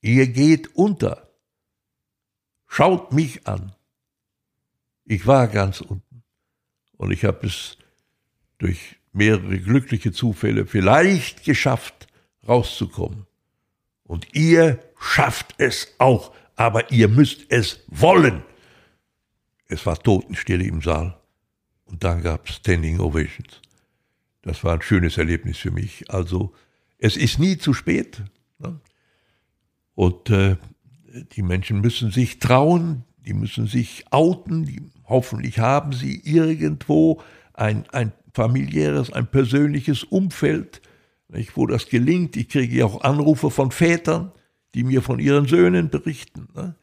Ihr 0.00 0.26
geht 0.26 0.74
unter. 0.74 1.30
Schaut 2.66 3.12
mich 3.12 3.46
an. 3.46 3.72
Ich 5.04 5.24
war 5.24 5.46
ganz 5.46 5.80
unten. 5.80 6.24
Und 6.96 7.12
ich 7.12 7.24
habe 7.24 7.46
es 7.46 7.78
durch 8.58 8.96
mehrere 9.12 9.60
glückliche 9.60 10.10
Zufälle 10.10 10.66
vielleicht 10.66 11.44
geschafft, 11.44 12.08
rauszukommen. 12.48 13.28
Und 14.02 14.34
ihr 14.34 14.82
schafft 14.98 15.54
es 15.58 15.94
auch, 15.98 16.34
aber 16.56 16.90
ihr 16.90 17.06
müsst 17.06 17.52
es 17.52 17.84
wollen. 17.86 18.42
Es 19.68 19.86
war 19.86 19.96
Totenstille 19.96 20.64
im 20.64 20.82
Saal 20.82 21.16
und 21.84 22.02
dann 22.02 22.20
gab 22.20 22.48
es 22.48 22.56
Standing 22.56 22.98
Ovations. 22.98 23.60
Das 24.46 24.62
war 24.62 24.74
ein 24.74 24.82
schönes 24.82 25.18
Erlebnis 25.18 25.58
für 25.58 25.72
mich. 25.72 26.08
Also 26.08 26.52
es 26.98 27.16
ist 27.16 27.40
nie 27.40 27.58
zu 27.58 27.74
spät. 27.74 28.22
Ne? 28.60 28.78
Und 29.94 30.30
äh, 30.30 30.56
die 31.32 31.42
Menschen 31.42 31.80
müssen 31.80 32.12
sich 32.12 32.38
trauen, 32.38 33.02
die 33.18 33.34
müssen 33.34 33.66
sich 33.66 34.04
outen, 34.12 34.64
die, 34.64 34.82
hoffentlich 35.04 35.58
haben 35.58 35.92
sie 35.92 36.20
irgendwo 36.24 37.20
ein, 37.54 37.88
ein 37.90 38.12
familiäres, 38.34 39.12
ein 39.12 39.26
persönliches 39.26 40.04
Umfeld, 40.04 40.80
nicht, 41.26 41.56
wo 41.56 41.66
das 41.66 41.88
gelingt. 41.88 42.36
Ich 42.36 42.48
kriege 42.48 42.86
auch 42.86 43.00
Anrufe 43.00 43.50
von 43.50 43.72
Vätern, 43.72 44.30
die 44.76 44.84
mir 44.84 45.02
von 45.02 45.18
ihren 45.18 45.48
Söhnen 45.48 45.90
berichten, 45.90 46.46
ne, 46.54 46.76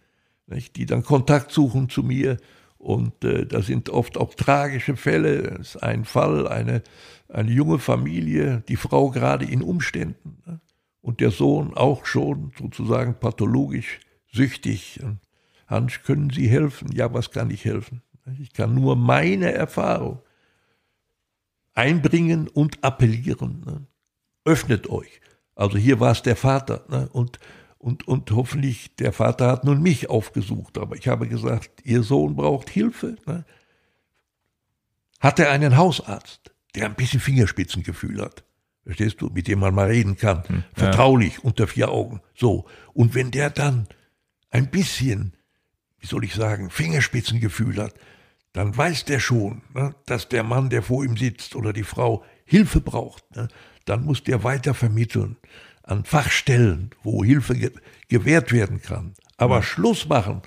nicht, 0.47 0.75
die 0.75 0.85
dann 0.85 1.03
Kontakt 1.03 1.53
suchen 1.53 1.87
zu 1.87 2.03
mir. 2.03 2.37
Und 2.83 3.23
äh, 3.23 3.45
da 3.45 3.61
sind 3.61 3.89
oft 3.89 4.17
auch 4.17 4.33
tragische 4.33 4.97
Fälle. 4.97 5.43
Das 5.43 5.75
ist 5.75 5.83
ein 5.83 6.03
Fall, 6.03 6.49
eine, 6.49 6.83
eine 7.29 7.49
junge 7.49 7.79
Familie, 7.79 8.61
die 8.67 8.75
Frau 8.75 9.09
gerade 9.09 9.45
in 9.45 9.61
Umständen 9.61 10.37
ne, 10.45 10.59
und 11.01 11.21
der 11.21 11.31
Sohn 11.31 11.73
auch 11.73 12.05
schon 12.05 12.51
sozusagen 12.59 13.17
pathologisch 13.17 14.01
süchtig. 14.29 14.99
Hans, 15.65 16.03
können 16.03 16.29
Sie 16.29 16.49
helfen? 16.49 16.91
Ja, 16.91 17.13
was 17.13 17.31
kann 17.31 17.51
ich 17.51 17.63
helfen? 17.63 18.01
Ich 18.41 18.51
kann 18.51 18.75
nur 18.75 18.97
meine 18.97 19.53
Erfahrung 19.53 20.19
einbringen 21.73 22.49
und 22.49 22.83
appellieren. 22.83 23.63
Ne? 23.65 23.87
Öffnet 24.43 24.89
euch. 24.89 25.21
Also 25.55 25.77
hier 25.77 26.01
war 26.01 26.11
es 26.11 26.21
der 26.21 26.35
Vater. 26.35 26.83
Ne? 26.89 27.07
Und, 27.13 27.39
und, 27.83 28.07
und 28.07 28.31
hoffentlich, 28.31 28.95
der 28.95 29.11
Vater 29.11 29.47
hat 29.47 29.65
nun 29.65 29.81
mich 29.81 30.09
aufgesucht. 30.09 30.77
Aber 30.77 30.95
ich 30.95 31.09
habe 31.09 31.27
gesagt, 31.27 31.69
ihr 31.83 32.01
Sohn 32.01 32.37
braucht 32.37 32.69
Hilfe. 32.69 33.17
Ne? 33.27 33.43
Hat 35.19 35.37
er 35.37 35.51
einen 35.51 35.75
Hausarzt, 35.75 36.53
der 36.75 36.85
ein 36.85 36.95
bisschen 36.95 37.19
Fingerspitzengefühl 37.19 38.21
hat? 38.21 38.45
Verstehst 38.85 39.19
du? 39.19 39.27
Mit 39.27 39.49
dem 39.49 39.59
man 39.59 39.75
mal 39.75 39.87
reden 39.87 40.15
kann. 40.15 40.47
Hm, 40.47 40.63
Vertraulich, 40.73 41.33
ja. 41.33 41.39
unter 41.41 41.67
vier 41.67 41.89
Augen. 41.89 42.21
So. 42.33 42.67
Und 42.93 43.15
wenn 43.15 43.31
der 43.31 43.49
dann 43.49 43.87
ein 44.49 44.71
bisschen, 44.71 45.33
wie 45.99 46.07
soll 46.07 46.23
ich 46.23 46.35
sagen, 46.35 46.69
Fingerspitzengefühl 46.69 47.83
hat, 47.83 47.95
dann 48.53 48.77
weiß 48.77 49.03
der 49.03 49.19
schon, 49.19 49.61
ne, 49.73 49.93
dass 50.05 50.29
der 50.29 50.43
Mann, 50.43 50.69
der 50.69 50.83
vor 50.83 51.03
ihm 51.03 51.17
sitzt 51.17 51.53
oder 51.53 51.73
die 51.73 51.83
Frau 51.83 52.23
Hilfe 52.45 52.79
braucht. 52.79 53.35
Ne, 53.35 53.49
dann 53.83 54.05
muss 54.05 54.23
der 54.23 54.45
weiter 54.45 54.73
vermitteln 54.73 55.35
an 55.83 56.05
Fachstellen, 56.05 56.91
wo 57.03 57.23
Hilfe 57.23 57.55
ge 57.55 57.71
gewährt 58.09 58.51
werden 58.51 58.81
kann. 58.81 59.13
Aber 59.37 59.57
ja. 59.57 59.63
Schluss 59.63 60.07
machen 60.07 60.41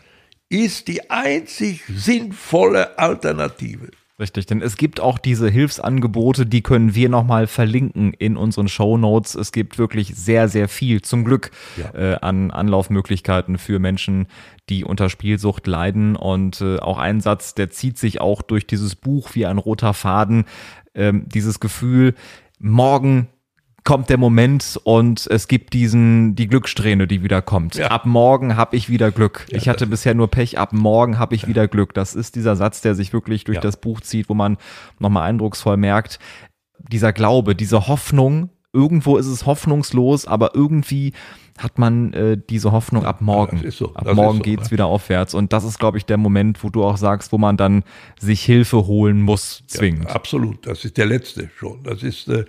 ist 0.49 0.89
die 0.89 1.11
einzig 1.11 1.83
sinnvolle 1.89 2.99
Alternative. 2.99 3.91
Richtig, 4.19 4.47
denn 4.47 4.63
es 4.63 4.79
gibt 4.79 4.99
auch 4.99 5.19
diese 5.19 5.51
Hilfsangebote, 5.51 6.47
die 6.47 6.63
können 6.63 6.95
wir 6.95 7.11
nochmal 7.11 7.47
verlinken 7.47 8.15
in 8.15 8.39
unseren 8.39 8.67
Show 8.67 8.97
Notes. 8.97 9.35
Es 9.35 9.53
gibt 9.53 9.77
wirklich 9.77 10.15
sehr, 10.15 10.49
sehr 10.49 10.69
viel, 10.69 11.03
zum 11.03 11.23
Glück, 11.23 11.51
ja. 11.77 11.95
äh, 11.95 12.19
an 12.23 12.51
Anlaufmöglichkeiten 12.51 13.59
für 13.59 13.79
Menschen, 13.79 14.27
die 14.71 14.85
unter 14.85 15.11
Spielsucht 15.11 15.67
leiden. 15.67 16.17
Und 16.17 16.63
äh, 16.63 16.79
auch 16.79 16.97
ein 16.97 17.21
Satz, 17.21 17.55
der 17.55 17.69
zieht 17.69 17.99
sich 17.99 18.23
auch 18.23 18.41
durch 18.41 18.67
dieses 18.67 18.95
Buch 18.95 19.35
wie 19.35 19.45
ein 19.45 19.59
roter 19.59 19.93
Faden. 19.93 20.47
Ähm, 20.95 21.25
dieses 21.29 21.61
Gefühl, 21.61 22.15
morgen 22.59 23.29
kommt 23.87 24.11
der 24.11 24.19
Moment 24.19 24.79
und 24.83 25.27
es 25.31 25.49
gibt 25.49 25.73
diesen 25.73 26.35
die 26.35 26.49
Glückssträhne, 26.49 27.07
die 27.07 27.23
wieder 27.23 27.41
kommt. 27.41 27.77
Ja. 27.77 27.87
Ab 27.87 28.05
morgen 28.05 28.57
habe 28.57 28.77
ich 28.77 28.91
wieder 28.91 29.11
Glück. 29.13 29.47
Ja, 29.49 29.57
ich 29.57 29.69
hatte 29.69 29.87
bisher 29.87 30.13
nur 30.13 30.29
Pech, 30.29 30.59
ab 30.59 30.73
morgen 30.73 31.19
habe 31.19 31.35
ich 31.35 31.43
ja. 31.43 31.49
wieder 31.49 31.69
Glück. 31.69 31.95
Das 31.95 32.15
ist 32.15 32.35
dieser 32.35 32.57
Satz, 32.57 32.83
der 32.83 32.95
sich 32.95 33.13
wirklich 33.13 33.45
durch 33.45 33.61
das 33.61 33.79
Buch 33.79 34.01
zieht, 34.01 34.29
wo 34.29 34.35
man 34.35 34.59
nochmal 34.99 35.29
eindrucksvoll 35.29 35.77
merkt, 35.77 36.19
dieser 36.91 37.13
Glaube, 37.13 37.55
diese 37.55 37.87
Hoffnung, 37.87 38.51
irgendwo 38.73 39.17
ist 39.19 39.27
es 39.27 39.47
hoffnungslos, 39.47 40.27
aber 40.27 40.55
irgendwie 40.55 41.13
hat 41.57 41.79
man 41.79 42.13
äh, 42.13 42.37
diese 42.51 42.73
Hoffnung 42.73 43.07
ab 43.07 43.21
morgen. 43.21 43.71
So. 43.71 43.95
Ab 43.95 44.13
morgen 44.15 44.39
so, 44.39 44.43
geht's 44.43 44.65
ne? 44.65 44.71
wieder 44.73 44.87
aufwärts. 44.87 45.33
Und 45.33 45.53
das 45.53 45.65
ist, 45.65 45.79
glaube 45.79 45.97
ich, 45.97 46.05
der 46.05 46.17
Moment, 46.19 46.63
wo 46.65 46.71
du 46.71 46.85
auch 46.85 46.97
sagst, 46.97 47.33
wo 47.33 47.39
man 47.39 47.57
dann 47.57 47.85
sich 48.19 48.43
Hilfe 48.43 48.87
holen 48.87 49.23
muss, 49.23 49.63
zwingend. 49.69 50.11
Absolut. 50.11 50.67
Das 50.67 50.85
ist 50.85 50.97
der 50.97 51.07
letzte 51.07 51.49
schon. 51.57 51.83
Das 51.85 52.03
ist 52.03 52.29
äh, 52.29 52.45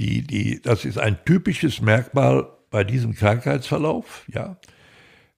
die, 0.00 0.22
die, 0.22 0.60
das 0.60 0.84
ist 0.84 0.98
ein 0.98 1.24
typisches 1.24 1.80
Merkmal 1.80 2.48
bei 2.70 2.84
diesem 2.84 3.14
Krankheitsverlauf. 3.14 4.24
Ja. 4.32 4.58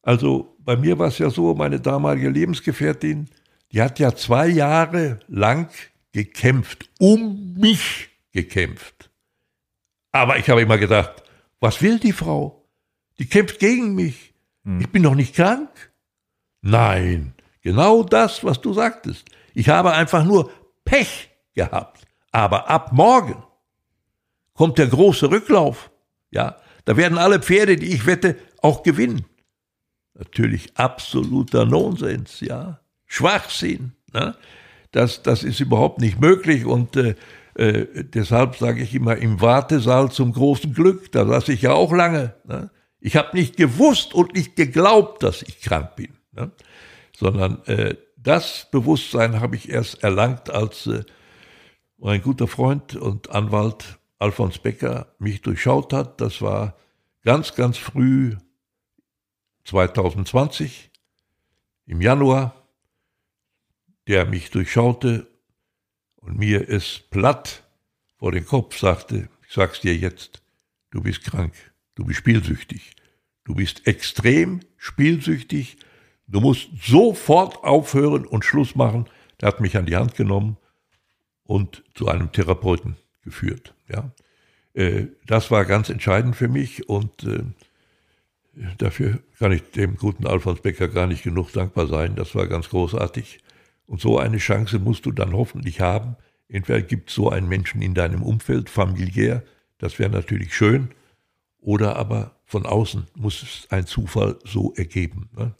Also 0.03 0.57
bei 0.59 0.77
mir 0.77 0.99
war 0.99 1.09
es 1.09 1.19
ja 1.19 1.31
so, 1.31 1.55
meine 1.55 1.81
damalige 1.81 2.29
Lebensgefährtin, 2.29 3.29
die 3.73 3.83
hat 3.83 3.99
ja 3.99 4.15
zwei 4.15 4.49
Jahre 4.49 5.21
lang 5.29 5.71
gekämpft, 6.13 6.89
um 6.99 7.55
mich 7.55 8.09
gekämpft. 8.33 9.11
Aber 10.13 10.39
ich 10.39 10.49
habe 10.49 10.63
immer 10.63 10.79
gedacht, 10.79 11.23
was 11.61 11.83
will 11.83 11.99
die 11.99 12.13
Frau? 12.13 12.67
Die 13.19 13.29
kämpft 13.29 13.59
gegen 13.59 13.95
mich. 13.95 14.33
Hm. 14.65 14.81
Ich 14.81 14.89
bin 14.91 15.03
doch 15.03 15.15
nicht 15.15 15.35
krank. 15.35 15.69
Nein, 16.63 17.35
genau 17.61 18.03
das, 18.03 18.43
was 18.45 18.61
du 18.61 18.73
sagtest. 18.73 19.27
Ich 19.55 19.69
habe 19.69 19.93
einfach 19.93 20.25
nur 20.25 20.51
Pech 20.85 21.31
gehabt. 21.55 22.07
Aber 22.31 22.69
ab 22.69 22.93
morgen 22.93 23.43
kommt 24.59 24.77
der 24.79 24.89
große 24.89 25.31
Rücklauf. 25.31 25.89
Ja, 26.33 26.57
da 26.85 26.97
werden 26.97 27.17
alle 27.17 27.39
Pferde, 27.39 27.77
die 27.77 27.95
ich 27.95 28.07
wette, 28.07 28.37
auch 28.61 28.83
gewinnen. 28.83 29.25
Natürlich 30.15 30.77
absoluter 30.77 31.65
Nonsens, 31.65 32.41
ja. 32.41 32.81
Schwachsinn. 33.07 33.93
Ne? 34.13 34.35
Das, 34.91 35.23
das 35.23 35.45
ist 35.45 35.61
überhaupt 35.61 36.01
nicht 36.01 36.21
möglich 36.21 36.65
und 36.67 36.97
äh, 36.97 37.15
äh, 37.55 37.87
deshalb 38.03 38.57
sage 38.57 38.83
ich 38.83 38.97
immer 38.97 39.17
im 39.17 39.41
Wartesaal 39.41 40.11
zum 40.11 40.33
großen 40.33 40.75
Glück. 40.75 41.13
Da 41.13 41.25
saß 41.25 41.51
ich 41.51 41.63
ja 41.63 41.73
auch 41.73 41.93
lange. 41.93 42.35
Ne? 42.45 42.71
Ich 42.99 43.15
habe 43.15 43.37
nicht 43.37 43.57
gewusst 43.57 44.13
und 44.13 44.35
nicht 44.35 44.57
geglaubt, 44.57 45.23
dass 45.23 45.43
ich 45.43 45.61
krank 45.61 45.95
bin, 45.95 46.15
ne? 46.33 46.51
sondern 47.17 47.65
äh, 47.67 47.95
das 48.17 48.67
Bewusstsein 48.73 49.41
habe 49.41 49.55
ich 49.55 49.69
erst 49.69 50.03
erlangt, 50.03 50.51
als 50.51 50.89
äh, 50.89 51.05
mein 51.97 52.23
guter 52.23 52.49
Freund 52.49 52.97
und 52.97 53.31
Anwalt 53.31 53.98
Alfons 54.19 54.59
Becker 54.59 55.15
mich 55.19 55.43
durchschaut 55.43 55.93
hat. 55.93 56.21
Das 56.21 56.43
war 56.43 56.77
ganz, 57.23 57.55
ganz 57.55 57.79
früh 57.79 58.37
2020 59.65 60.91
im 61.87 62.01
Januar, 62.01 62.69
der 64.07 64.27
mich 64.27 64.51
durchschaute 64.51 65.29
und 66.17 66.39
mir 66.39 66.69
es 66.69 66.99
platt 67.11 67.65
vor 68.17 68.33
den 68.33 68.45
Kopf 68.45 68.79
sagte, 68.79 69.29
ich 69.47 69.55
sag's 69.55 69.81
dir 69.81 69.97
jetzt, 69.97 70.43
du 70.91 71.03
bist 71.03 71.23
krank, 71.25 71.55
du 71.95 72.05
bist 72.05 72.19
spielsüchtig, 72.19 72.97
du 73.45 73.55
bist 73.55 73.87
extrem 73.87 74.61
spielsüchtig, 74.77 75.77
du 76.27 76.41
musst 76.41 76.69
sofort 76.83 77.63
aufhören 77.63 78.27
und 78.27 78.45
Schluss 78.45 78.75
machen. 78.75 79.09
Er 79.39 79.49
hat 79.49 79.61
mich 79.61 79.77
an 79.77 79.87
die 79.87 79.97
Hand 79.97 80.17
genommen 80.17 80.57
und 81.45 81.85
zu 81.95 82.09
einem 82.09 82.33
Therapeuten 82.33 82.97
geführt. 83.23 83.75
Ja. 83.89 84.11
Äh, 84.75 85.07
das 85.27 85.51
war 85.51 85.65
ganz 85.65 85.89
entscheidend 85.89 86.37
für 86.37 86.49
mich 86.49 86.89
und 86.89 87.25
äh, 87.25 87.43
dafür 88.79 89.21
kann 89.39 89.53
ich 89.53 89.71
dem 89.73 89.97
guten 89.97 90.27
Alfons 90.27 90.61
Becker 90.61 90.89
gar 90.89 91.07
nicht 91.07 91.23
genug 91.23 91.53
dankbar 91.53 91.87
sein. 91.87 92.15
Das 92.17 92.35
war 92.35 92.47
ganz 92.47 92.69
großartig. 92.69 93.41
Und 93.87 94.01
so 94.01 94.19
eine 94.19 94.39
Chance 94.39 94.79
musst 94.79 95.07
du 95.07 95.13
dann 95.13 95.33
hoffentlich 95.33 95.81
haben. 95.81 96.17
Entweder 96.49 96.83
gibt 96.83 97.11
es 97.11 97.15
so 97.15 97.31
einen 97.31 97.49
Menschen 97.49 97.83
in 97.83 97.95
deinem 97.95 98.23
Umfeld, 98.23 98.71
familiär, 98.71 99.43
das 99.79 99.99
wäre 99.99 100.11
natürlich 100.11 100.55
schön, 100.55 100.89
oder 101.61 101.97
aber 101.97 102.37
von 102.47 102.67
außen 102.67 103.07
muss 103.15 103.43
es 103.43 103.67
ein 103.71 103.87
Zufall 103.87 104.37
so 104.45 104.73
ergeben. 104.75 105.29
Ne? 105.37 105.55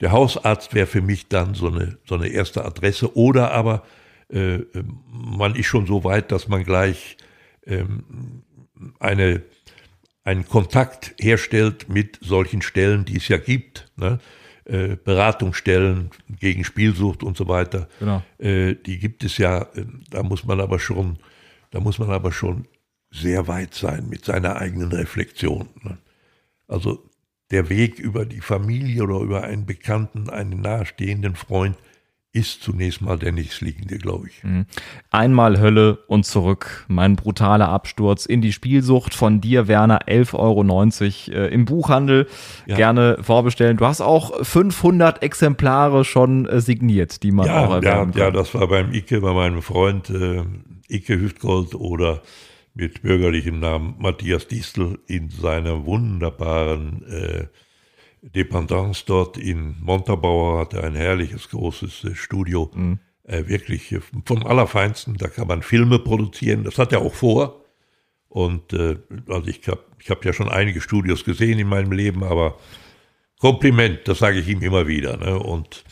Der 0.00 0.12
Hausarzt 0.12 0.74
wäre 0.74 0.86
für 0.86 1.02
mich 1.02 1.28
dann 1.28 1.54
so 1.54 1.68
eine, 1.68 1.98
so 2.06 2.14
eine 2.14 2.28
erste 2.28 2.64
Adresse, 2.64 3.16
oder 3.16 3.52
aber 3.52 3.82
äh, 4.28 4.60
man 5.08 5.54
ist 5.54 5.66
schon 5.66 5.86
so 5.86 6.04
weit, 6.04 6.32
dass 6.32 6.48
man 6.48 6.64
gleich 6.64 7.16
ähm, 7.66 8.42
eine, 8.98 9.42
einen 10.24 10.46
Kontakt 10.46 11.14
herstellt 11.20 11.88
mit 11.88 12.18
solchen 12.22 12.62
Stellen, 12.62 13.04
die 13.04 13.16
es 13.16 13.28
ja 13.28 13.38
gibt. 13.38 13.90
Ne? 13.96 14.18
äh, 14.66 14.96
Beratungsstellen 14.96 16.10
gegen 16.28 16.64
Spielsucht 16.64 17.22
und 17.22 17.36
so 17.36 17.48
weiter. 17.48 17.88
Genau. 18.00 18.22
Äh, 18.38 18.74
die 18.74 18.98
gibt 18.98 19.24
es 19.24 19.38
ja, 19.38 19.62
äh, 19.62 19.84
da 20.10 20.22
muss 20.22 20.44
man 20.44 20.60
aber 20.60 20.78
schon, 20.78 21.18
da 21.70 21.80
muss 21.80 21.98
man 21.98 22.10
aber 22.10 22.32
schon 22.32 22.66
sehr 23.10 23.46
weit 23.48 23.74
sein 23.74 24.08
mit 24.08 24.24
seiner 24.24 24.56
eigenen 24.56 24.90
Reflexion. 24.90 25.68
Ne? 25.82 25.98
Also 26.66 27.08
der 27.52 27.68
Weg 27.68 28.00
über 28.00 28.26
die 28.26 28.40
Familie 28.40 29.04
oder 29.04 29.20
über 29.20 29.44
einen 29.44 29.66
Bekannten, 29.66 30.28
einen 30.30 30.60
nahestehenden 30.60 31.36
Freund 31.36 31.76
ist 32.36 32.62
zunächst 32.62 33.00
mal 33.00 33.18
der 33.18 33.32
nächstliegende, 33.32 33.96
glaube 33.96 34.28
ich. 34.28 34.44
Mhm. 34.44 34.66
Einmal 35.10 35.58
Hölle 35.58 36.00
und 36.06 36.26
zurück. 36.26 36.84
Mein 36.86 37.16
brutaler 37.16 37.70
Absturz 37.70 38.26
in 38.26 38.42
die 38.42 38.52
Spielsucht 38.52 39.14
von 39.14 39.40
dir, 39.40 39.68
Werner, 39.68 40.06
11,90 40.06 40.34
Euro 41.32 41.44
äh, 41.44 41.54
im 41.54 41.64
Buchhandel. 41.64 42.26
Ja. 42.66 42.76
Gerne 42.76 43.16
vorbestellen. 43.22 43.78
Du 43.78 43.86
hast 43.86 44.02
auch 44.02 44.44
500 44.44 45.22
Exemplare 45.22 46.04
schon 46.04 46.46
äh, 46.46 46.60
signiert, 46.60 47.22
die 47.22 47.32
man 47.32 47.46
ja, 47.46 47.64
auch 47.64 47.72
erwerben 47.72 48.12
ja, 48.12 48.24
kann. 48.24 48.34
Ja, 48.34 48.38
das 48.38 48.52
war 48.52 48.68
beim 48.68 48.92
Icke, 48.92 49.22
bei 49.22 49.32
meinem 49.32 49.62
Freund 49.62 50.10
äh, 50.10 50.44
Icke 50.88 51.18
Hüftgold 51.18 51.74
oder 51.74 52.20
mit 52.74 53.00
bürgerlichem 53.00 53.60
Namen 53.60 53.94
Matthias 53.98 54.46
Distel 54.46 54.98
in 55.06 55.30
seiner 55.30 55.86
wunderbaren 55.86 57.02
äh, 57.08 57.46
Dependance 58.34 59.04
dort 59.06 59.36
in 59.36 59.76
Montabaur 59.80 60.60
hatte 60.60 60.82
ein 60.82 60.94
herrliches 60.94 61.48
großes 61.48 62.04
äh, 62.04 62.14
Studio. 62.14 62.70
Mhm. 62.74 62.98
Äh, 63.24 63.46
wirklich 63.48 63.92
äh, 63.92 64.00
vom 64.24 64.46
Allerfeinsten. 64.46 65.16
Da 65.16 65.28
kann 65.28 65.48
man 65.48 65.62
Filme 65.62 65.98
produzieren. 65.98 66.64
Das 66.64 66.78
hat 66.78 66.92
er 66.92 67.00
auch 67.00 67.14
vor. 67.14 67.64
Und 68.28 68.72
äh, 68.72 68.98
also 69.28 69.48
ich 69.48 69.66
habe 69.68 69.84
ich 69.98 70.10
hab 70.10 70.24
ja 70.24 70.32
schon 70.32 70.48
einige 70.48 70.80
Studios 70.80 71.24
gesehen 71.24 71.58
in 71.58 71.68
meinem 71.68 71.92
Leben, 71.92 72.22
aber 72.22 72.58
Kompliment, 73.38 74.00
das 74.04 74.18
sage 74.18 74.38
ich 74.38 74.48
ihm 74.48 74.62
immer 74.62 74.86
wieder. 74.86 75.16
Ne? 75.16 75.38
Und 75.38 75.84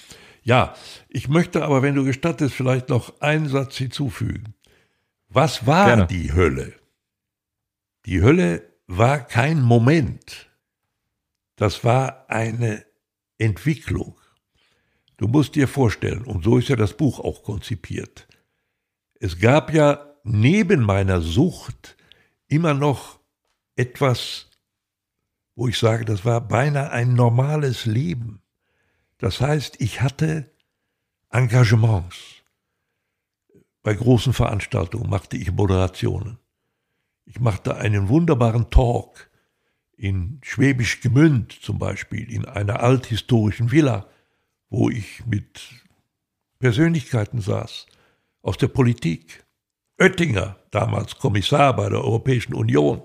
ja, 0.42 0.74
ich 1.08 1.28
möchte 1.28 1.64
aber, 1.64 1.82
wenn 1.82 1.94
du 1.94 2.04
gestattest, 2.04 2.54
vielleicht 2.54 2.88
noch 2.88 3.20
einen 3.20 3.48
Satz 3.48 3.76
hinzufügen. 3.76 4.54
Was 5.28 5.66
war 5.66 5.86
Gerne. 5.86 6.06
die 6.06 6.32
Hölle? 6.32 6.74
Die 8.06 8.22
Hölle 8.22 8.62
war 8.86 9.18
kein 9.20 9.62
Moment 9.62 10.43
das 11.56 11.84
war 11.84 12.28
eine 12.28 12.84
Entwicklung. 13.38 14.20
Du 15.16 15.28
musst 15.28 15.54
dir 15.54 15.68
vorstellen, 15.68 16.24
und 16.24 16.44
so 16.44 16.58
ist 16.58 16.68
ja 16.68 16.76
das 16.76 16.96
Buch 16.96 17.20
auch 17.20 17.42
konzipiert. 17.42 18.26
Es 19.20 19.38
gab 19.38 19.72
ja 19.72 20.14
neben 20.24 20.82
meiner 20.82 21.20
Sucht 21.20 21.96
immer 22.48 22.74
noch 22.74 23.20
etwas, 23.76 24.50
wo 25.54 25.68
ich 25.68 25.78
sage, 25.78 26.04
das 26.04 26.24
war 26.24 26.40
beinahe 26.40 26.90
ein 26.90 27.14
normales 27.14 27.86
Leben. 27.86 28.42
Das 29.18 29.40
heißt, 29.40 29.80
ich 29.80 30.00
hatte 30.00 30.50
Engagements. 31.30 32.16
Bei 33.82 33.94
großen 33.94 34.32
Veranstaltungen 34.32 35.08
machte 35.08 35.36
ich 35.36 35.52
Moderationen. 35.52 36.38
Ich 37.24 37.38
machte 37.38 37.76
einen 37.76 38.08
wunderbaren 38.08 38.70
Talk 38.70 39.30
in 39.96 40.40
Schwäbisch 40.42 41.00
Gemünd 41.00 41.52
zum 41.52 41.78
Beispiel, 41.78 42.30
in 42.30 42.44
einer 42.44 42.80
althistorischen 42.80 43.70
Villa, 43.70 44.08
wo 44.70 44.90
ich 44.90 45.24
mit 45.26 45.60
Persönlichkeiten 46.58 47.40
saß 47.40 47.86
aus 48.42 48.58
der 48.58 48.68
Politik. 48.68 49.44
Oettinger, 49.98 50.56
damals 50.70 51.18
Kommissar 51.18 51.76
bei 51.76 51.88
der 51.88 52.00
Europäischen 52.00 52.54
Union. 52.54 53.02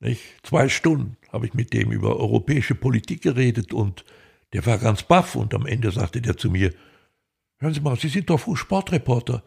Nicht? 0.00 0.22
Zwei 0.42 0.68
Stunden 0.68 1.16
habe 1.32 1.46
ich 1.46 1.54
mit 1.54 1.72
dem 1.72 1.90
über 1.90 2.16
europäische 2.16 2.74
Politik 2.74 3.22
geredet 3.22 3.72
und 3.72 4.04
der 4.52 4.66
war 4.66 4.78
ganz 4.78 5.02
baff 5.02 5.34
und 5.34 5.54
am 5.54 5.66
Ende 5.66 5.90
sagte 5.90 6.20
der 6.20 6.36
zu 6.36 6.50
mir, 6.50 6.72
hören 7.58 7.74
Sie 7.74 7.80
mal, 7.80 7.96
Sie 7.96 8.08
sind 8.08 8.28
doch 8.28 8.56
Sportreporter 8.56 9.42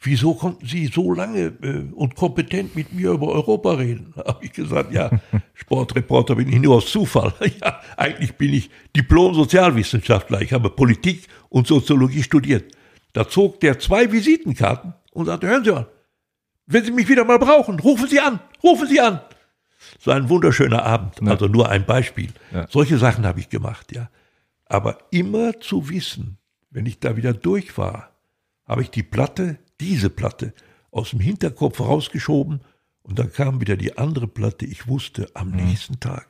wieso 0.00 0.34
konnten 0.34 0.66
Sie 0.66 0.86
so 0.86 1.12
lange 1.12 1.52
äh, 1.62 1.92
und 1.92 2.14
kompetent 2.14 2.76
mit 2.76 2.92
mir 2.92 3.10
über 3.10 3.28
Europa 3.28 3.72
reden? 3.72 4.14
Habe 4.16 4.44
ich 4.44 4.52
gesagt, 4.52 4.92
ja, 4.92 5.10
Sportreporter 5.54 6.36
bin 6.36 6.48
ich 6.48 6.60
nur 6.60 6.76
aus 6.76 6.90
Zufall. 6.90 7.32
ja, 7.60 7.80
eigentlich 7.96 8.34
bin 8.34 8.54
ich 8.54 8.70
Diplom-Sozialwissenschaftler. 8.96 10.40
Ich 10.42 10.52
habe 10.52 10.70
Politik 10.70 11.26
und 11.48 11.66
Soziologie 11.66 12.22
studiert. 12.22 12.72
Da 13.12 13.28
zog 13.28 13.60
der 13.60 13.78
zwei 13.78 14.10
Visitenkarten 14.12 14.94
und 15.12 15.26
sagte, 15.26 15.48
hören 15.48 15.64
Sie 15.64 15.72
mal, 15.72 15.86
wenn 16.66 16.84
Sie 16.84 16.92
mich 16.92 17.08
wieder 17.08 17.24
mal 17.24 17.38
brauchen, 17.38 17.80
rufen 17.80 18.08
Sie 18.08 18.20
an, 18.20 18.40
rufen 18.62 18.86
Sie 18.86 19.00
an. 19.00 19.20
So 19.98 20.10
ein 20.10 20.28
wunderschöner 20.28 20.84
Abend, 20.84 21.20
ja. 21.20 21.30
also 21.30 21.46
nur 21.46 21.68
ein 21.68 21.86
Beispiel. 21.86 22.28
Ja. 22.52 22.66
Solche 22.68 22.98
Sachen 22.98 23.26
habe 23.26 23.40
ich 23.40 23.48
gemacht, 23.48 23.92
ja. 23.94 24.10
Aber 24.66 24.98
immer 25.10 25.58
zu 25.60 25.88
wissen, 25.88 26.36
wenn 26.70 26.84
ich 26.84 27.00
da 27.00 27.16
wieder 27.16 27.32
durch 27.32 27.78
war, 27.78 28.10
habe 28.66 28.82
ich 28.82 28.90
die 28.90 29.02
Platte 29.02 29.58
diese 29.80 30.10
Platte 30.10 30.52
aus 30.90 31.10
dem 31.10 31.20
Hinterkopf 31.20 31.80
rausgeschoben 31.80 32.60
und 33.02 33.18
dann 33.18 33.32
kam 33.32 33.60
wieder 33.60 33.76
die 33.76 33.96
andere 33.96 34.28
Platte. 34.28 34.66
Ich 34.66 34.86
wusste, 34.86 35.30
am 35.34 35.50
mhm. 35.50 35.56
nächsten 35.56 36.00
Tag 36.00 36.28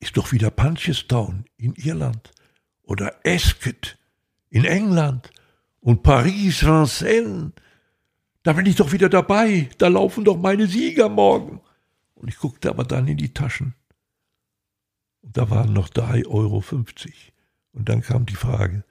ist 0.00 0.16
doch 0.16 0.32
wieder 0.32 0.50
Punchestown 0.50 1.44
in 1.56 1.74
Irland 1.74 2.32
oder 2.82 3.14
Esket 3.24 3.98
in 4.50 4.64
England 4.64 5.30
und 5.80 6.02
Paris, 6.02 6.64
Vincennes. 6.64 7.52
Da 8.42 8.52
bin 8.52 8.66
ich 8.66 8.76
doch 8.76 8.92
wieder 8.92 9.08
dabei. 9.08 9.68
Da 9.78 9.88
laufen 9.88 10.24
doch 10.24 10.36
meine 10.36 10.66
Sieger 10.66 11.08
morgen. 11.08 11.60
Und 12.14 12.28
ich 12.28 12.38
guckte 12.38 12.70
aber 12.70 12.84
dann 12.84 13.08
in 13.08 13.16
die 13.16 13.34
Taschen. 13.34 13.74
Und 15.22 15.36
da 15.36 15.50
waren 15.50 15.72
noch 15.72 15.88
3,50 15.88 16.26
Euro. 16.28 16.62
Und 17.72 17.88
dann 17.88 18.02
kam 18.02 18.24
die 18.24 18.36
Frage, 18.36 18.84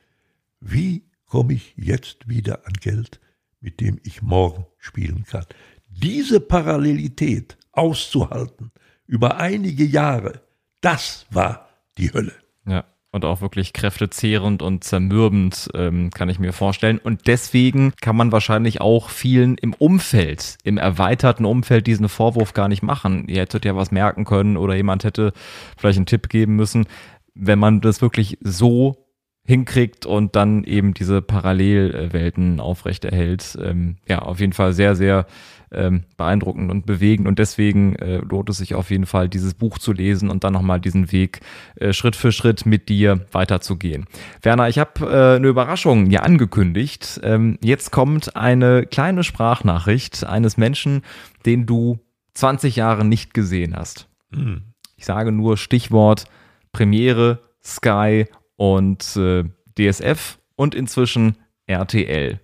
wie 0.59 1.04
komme 1.25 1.53
ich 1.53 1.73
jetzt 1.75 2.27
wieder 2.27 2.65
an 2.65 2.73
Geld, 2.73 3.19
mit 3.59 3.79
dem 3.79 3.99
ich 4.03 4.21
morgen 4.21 4.65
spielen 4.77 5.25
kann. 5.25 5.45
Diese 5.87 6.39
Parallelität 6.39 7.57
auszuhalten 7.71 8.71
über 9.07 9.37
einige 9.37 9.85
Jahre, 9.85 10.41
das 10.81 11.25
war 11.31 11.69
die 11.97 12.13
Hölle. 12.13 12.33
Ja. 12.65 12.85
Und 13.11 13.23
auch 13.23 13.39
wirklich 13.39 13.71
kräftezehrend 13.71 14.61
und 14.61 14.83
zermürbend, 14.83 15.69
ähm, 15.73 16.09
kann 16.09 16.27
ich 16.27 16.37
mir 16.37 16.51
vorstellen. 16.51 16.97
Und 16.97 17.27
deswegen 17.27 17.93
kann 18.01 18.17
man 18.17 18.33
wahrscheinlich 18.33 18.81
auch 18.81 19.09
vielen 19.09 19.57
im 19.57 19.73
Umfeld, 19.73 20.57
im 20.65 20.77
erweiterten 20.77 21.45
Umfeld 21.45 21.87
diesen 21.87 22.09
Vorwurf 22.09 22.51
gar 22.51 22.67
nicht 22.67 22.83
machen. 22.83 23.29
Ihr 23.29 23.39
hättet 23.39 23.63
ja 23.63 23.73
was 23.73 23.89
merken 23.89 24.25
können 24.25 24.57
oder 24.57 24.75
jemand 24.75 25.05
hätte 25.05 25.31
vielleicht 25.77 25.95
einen 25.97 26.07
Tipp 26.07 26.27
geben 26.27 26.57
müssen. 26.57 26.87
Wenn 27.33 27.57
man 27.57 27.79
das 27.79 28.01
wirklich 28.01 28.37
so 28.41 29.04
hinkriegt 29.45 30.05
und 30.05 30.35
dann 30.35 30.63
eben 30.63 30.93
diese 30.93 31.21
Parallelwelten 31.21 32.59
aufrechterhält. 32.59 33.57
Ähm, 33.61 33.97
ja, 34.07 34.19
auf 34.19 34.39
jeden 34.39 34.53
Fall 34.53 34.73
sehr, 34.73 34.95
sehr 34.95 35.27
ähm, 35.71 36.03
beeindruckend 36.17 36.71
und 36.71 36.85
bewegend 36.85 37.27
und 37.27 37.37
deswegen 37.37 37.95
äh, 37.95 38.17
lohnt 38.17 38.49
es 38.49 38.57
sich 38.57 38.75
auf 38.75 38.89
jeden 38.89 39.05
Fall, 39.05 39.29
dieses 39.29 39.53
Buch 39.53 39.77
zu 39.77 39.93
lesen 39.93 40.29
und 40.29 40.43
dann 40.43 40.53
nochmal 40.53 40.79
diesen 40.79 41.11
Weg 41.11 41.41
äh, 41.75 41.93
Schritt 41.93 42.15
für 42.15 42.31
Schritt 42.31 42.65
mit 42.65 42.89
dir 42.89 43.25
weiterzugehen. 43.31 44.05
Werner, 44.41 44.67
ich 44.67 44.79
habe 44.79 45.05
äh, 45.05 45.35
eine 45.35 45.47
Überraschung 45.47 46.09
ja 46.09 46.21
angekündigt. 46.21 47.19
Ähm, 47.23 47.57
jetzt 47.61 47.91
kommt 47.91 48.35
eine 48.35 48.85
kleine 48.85 49.23
Sprachnachricht 49.23 50.25
eines 50.25 50.57
Menschen, 50.57 51.03
den 51.45 51.65
du 51.65 51.99
20 52.33 52.75
Jahre 52.75 53.05
nicht 53.05 53.33
gesehen 53.33 53.75
hast. 53.75 54.07
Mhm. 54.31 54.63
Ich 54.97 55.05
sage 55.05 55.31
nur 55.31 55.57
Stichwort 55.57 56.25
Premiere, 56.71 57.39
Sky 57.63 58.25
und 58.57 59.15
äh, 59.17 59.43
DSF 59.77 60.37
und 60.55 60.75
inzwischen 60.75 61.37
RTL. 61.67 62.39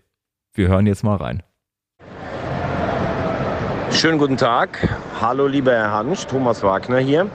Wir 0.54 0.67
hören 0.67 0.88
jetzt 0.88 1.04
mal 1.04 1.15
rein. 1.15 1.43
Schönen 3.91 4.17
guten 4.17 4.38
Tag. 4.38 4.97
Hallo 5.19 5.47
lieber 5.47 5.71
Herr 5.71 5.91
Hansch, 5.91 6.26
Thomas 6.26 6.63
Wagner 6.63 7.00
hier. 7.00 7.28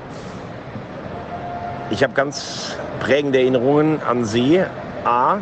Ich 1.90 2.02
habe 2.02 2.14
ganz 2.14 2.76
prägende 3.00 3.38
Erinnerungen 3.38 4.02
an 4.02 4.24
Sie. 4.24 4.60
A, 5.04 5.38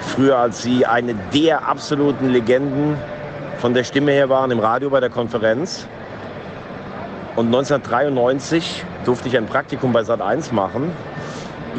früher 0.00 0.38
als 0.38 0.62
Sie 0.62 0.84
eine 0.84 1.14
der 1.32 1.68
absoluten 1.68 2.30
Legenden 2.30 2.96
von 3.58 3.74
der 3.74 3.84
Stimme 3.84 4.10
her 4.10 4.28
waren 4.28 4.50
im 4.50 4.58
Radio 4.58 4.90
bei 4.90 4.98
der 4.98 5.10
Konferenz. 5.10 5.86
Und 7.36 7.46
1993 7.46 8.84
durfte 9.04 9.28
ich 9.28 9.36
ein 9.36 9.46
Praktikum 9.46 9.92
bei 9.92 10.00
Sat1 10.00 10.52
machen 10.52 10.90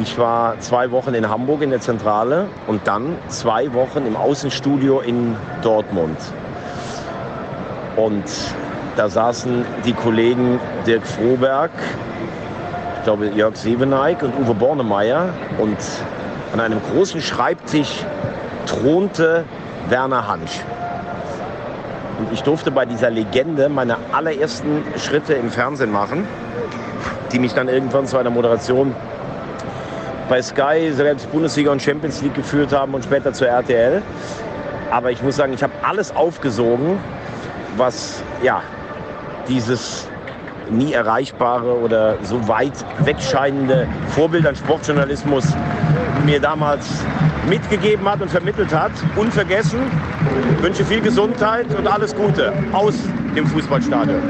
ich 0.00 0.18
war 0.18 0.58
zwei 0.60 0.90
Wochen 0.90 1.14
in 1.14 1.28
Hamburg 1.28 1.62
in 1.62 1.70
der 1.70 1.80
Zentrale 1.80 2.48
und 2.66 2.86
dann 2.86 3.16
zwei 3.28 3.72
Wochen 3.74 4.06
im 4.06 4.16
Außenstudio 4.16 5.00
in 5.00 5.36
Dortmund. 5.62 6.18
Und 7.96 8.24
da 8.96 9.08
saßen 9.08 9.64
die 9.84 9.92
Kollegen 9.92 10.58
Dirk 10.86 11.06
Froberg, 11.06 11.70
ich 12.98 13.04
glaube 13.04 13.28
Jörg 13.28 13.56
Seveneik 13.56 14.22
und 14.22 14.34
Uwe 14.36 14.54
Bornemeyer. 14.54 15.28
Und 15.58 15.78
an 16.52 16.60
einem 16.60 16.80
großen 16.92 17.20
Schreibtisch 17.20 18.04
thronte 18.66 19.44
Werner 19.88 20.26
Hansch. 20.26 20.60
Und 22.18 22.32
ich 22.32 22.42
durfte 22.42 22.70
bei 22.70 22.86
dieser 22.86 23.10
Legende 23.10 23.68
meine 23.68 23.96
allerersten 24.12 24.84
Schritte 24.96 25.34
im 25.34 25.50
Fernsehen 25.50 25.92
machen, 25.92 26.26
die 27.32 27.38
mich 27.38 27.54
dann 27.54 27.68
irgendwann 27.68 28.06
zu 28.06 28.16
einer 28.16 28.30
Moderation 28.30 28.94
bei 30.28 30.40
Sky 30.42 30.90
selbst 30.92 31.30
Bundesliga 31.30 31.70
und 31.70 31.82
Champions 31.82 32.22
League 32.22 32.34
geführt 32.34 32.72
haben 32.72 32.94
und 32.94 33.04
später 33.04 33.32
zur 33.32 33.48
RTL. 33.48 34.02
Aber 34.90 35.10
ich 35.10 35.22
muss 35.22 35.36
sagen, 35.36 35.52
ich 35.52 35.62
habe 35.62 35.72
alles 35.82 36.14
aufgesogen, 36.14 36.98
was 37.76 38.22
ja 38.42 38.62
dieses 39.48 40.08
nie 40.70 40.92
erreichbare 40.92 41.78
oder 41.78 42.16
so 42.22 42.48
weit 42.48 42.72
wegscheinende 43.00 43.86
Vorbild 44.08 44.46
an 44.46 44.56
Sportjournalismus 44.56 45.44
mir 46.24 46.40
damals 46.40 46.88
mitgegeben 47.48 48.08
hat 48.08 48.22
und 48.22 48.30
vermittelt 48.30 48.74
hat. 48.74 48.92
Unvergessen, 49.16 49.80
wünsche 50.60 50.84
viel 50.84 51.00
Gesundheit 51.00 51.66
und 51.74 51.86
alles 51.86 52.14
Gute 52.14 52.52
aus 52.72 52.94
dem 53.36 53.46
Fußballstadion. 53.46 54.22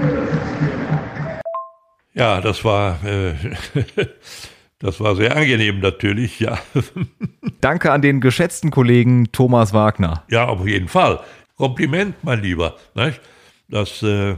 Ja, 2.14 2.40
das 2.40 2.64
war, 2.64 2.98
äh, 3.04 3.34
das 4.84 5.00
war 5.00 5.16
sehr 5.16 5.34
angenehm 5.34 5.80
natürlich, 5.80 6.40
ja. 6.40 6.58
Danke 7.62 7.90
an 7.90 8.02
den 8.02 8.20
geschätzten 8.20 8.70
Kollegen 8.70 9.32
Thomas 9.32 9.72
Wagner. 9.72 10.24
Ja, 10.28 10.46
auf 10.46 10.66
jeden 10.66 10.88
Fall. 10.88 11.20
Kompliment, 11.56 12.16
mein 12.22 12.42
Lieber. 12.42 12.76
Nicht? 12.94 13.18
Das, 13.66 14.02
äh, 14.02 14.32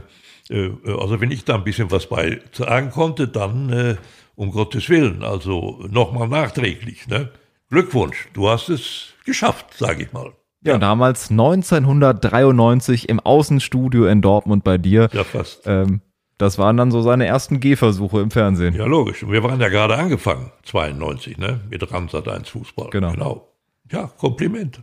äh, 0.49 0.71
also 0.85 1.19
wenn 1.19 1.31
ich 1.31 1.43
da 1.43 1.55
ein 1.55 1.65
bisschen 1.65 1.91
was 1.91 2.07
bei 2.07 2.39
sagen 2.53 2.91
konnte, 2.91 3.27
dann 3.27 3.69
äh, 3.73 3.95
um 4.35 4.51
Gottes 4.51 4.87
Willen, 4.87 5.21
also 5.21 5.83
nochmal 5.89 6.29
nachträglich. 6.29 7.09
Ne? 7.09 7.29
Glückwunsch, 7.69 8.29
du 8.33 8.47
hast 8.47 8.69
es 8.69 9.09
geschafft, 9.25 9.73
sage 9.75 10.03
ich 10.03 10.13
mal. 10.13 10.31
Ja, 10.63 10.73
ja, 10.73 10.77
damals 10.77 11.29
1993 11.29 13.09
im 13.09 13.19
Außenstudio 13.19 14.05
in 14.05 14.21
Dortmund 14.21 14.63
bei 14.63 14.77
dir. 14.77 15.09
Ja, 15.11 15.25
fast. 15.25 15.63
Ähm, 15.65 15.99
das 16.37 16.57
waren 16.57 16.77
dann 16.77 16.91
so 16.91 17.01
seine 17.01 17.25
ersten 17.25 17.59
Gehversuche 17.59 18.19
im 18.21 18.31
Fernsehen. 18.31 18.75
Ja, 18.75 18.85
logisch. 18.85 19.23
Und 19.23 19.31
wir 19.31 19.43
waren 19.43 19.59
ja 19.59 19.69
gerade 19.69 19.95
angefangen, 19.97 20.51
92, 20.63 21.37
ne? 21.37 21.61
Mit 21.69 21.91
Ramsat 21.91 22.27
1 22.27 22.49
Fußball. 22.49 22.89
Genau. 22.91 23.11
genau. 23.11 23.47
Ja, 23.91 24.11
Kompliment. 24.17 24.81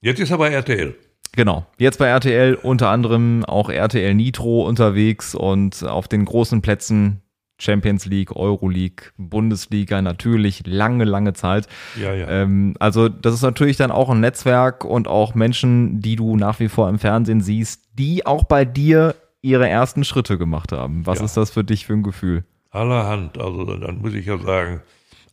Jetzt 0.00 0.20
ist 0.20 0.32
aber 0.32 0.50
RTL. 0.50 0.94
Genau. 1.32 1.66
Jetzt 1.78 1.98
bei 1.98 2.06
RTL 2.06 2.54
unter 2.54 2.90
anderem 2.90 3.44
auch 3.44 3.70
RTL 3.70 4.14
Nitro 4.14 4.66
unterwegs 4.66 5.34
und 5.34 5.82
auf 5.82 6.06
den 6.06 6.24
großen 6.24 6.62
Plätzen 6.62 7.22
Champions 7.58 8.04
League, 8.06 8.34
Euroleague, 8.34 9.12
Bundesliga 9.16 10.02
natürlich 10.02 10.66
lange, 10.66 11.04
lange 11.04 11.32
Zeit. 11.32 11.68
Ja, 12.00 12.12
ja. 12.12 12.28
Ähm, 12.28 12.74
also 12.78 13.08
das 13.08 13.34
ist 13.34 13.42
natürlich 13.42 13.76
dann 13.76 13.90
auch 13.90 14.10
ein 14.10 14.20
Netzwerk 14.20 14.84
und 14.84 15.08
auch 15.08 15.34
Menschen, 15.34 16.00
die 16.00 16.16
du 16.16 16.36
nach 16.36 16.60
wie 16.60 16.68
vor 16.68 16.88
im 16.88 16.98
Fernsehen 16.98 17.40
siehst, 17.40 17.82
die 17.94 18.26
auch 18.26 18.44
bei 18.44 18.64
dir 18.64 19.14
ihre 19.44 19.68
ersten 19.68 20.04
Schritte 20.04 20.38
gemacht 20.38 20.72
haben. 20.72 21.06
Was 21.06 21.18
ja. 21.18 21.26
ist 21.26 21.36
das 21.36 21.50
für 21.50 21.64
dich 21.64 21.86
für 21.86 21.92
ein 21.92 22.02
Gefühl? 22.02 22.44
Allerhand. 22.70 23.38
Also 23.38 23.64
dann 23.64 23.98
muss 23.98 24.14
ich 24.14 24.26
ja 24.26 24.38
sagen, 24.38 24.80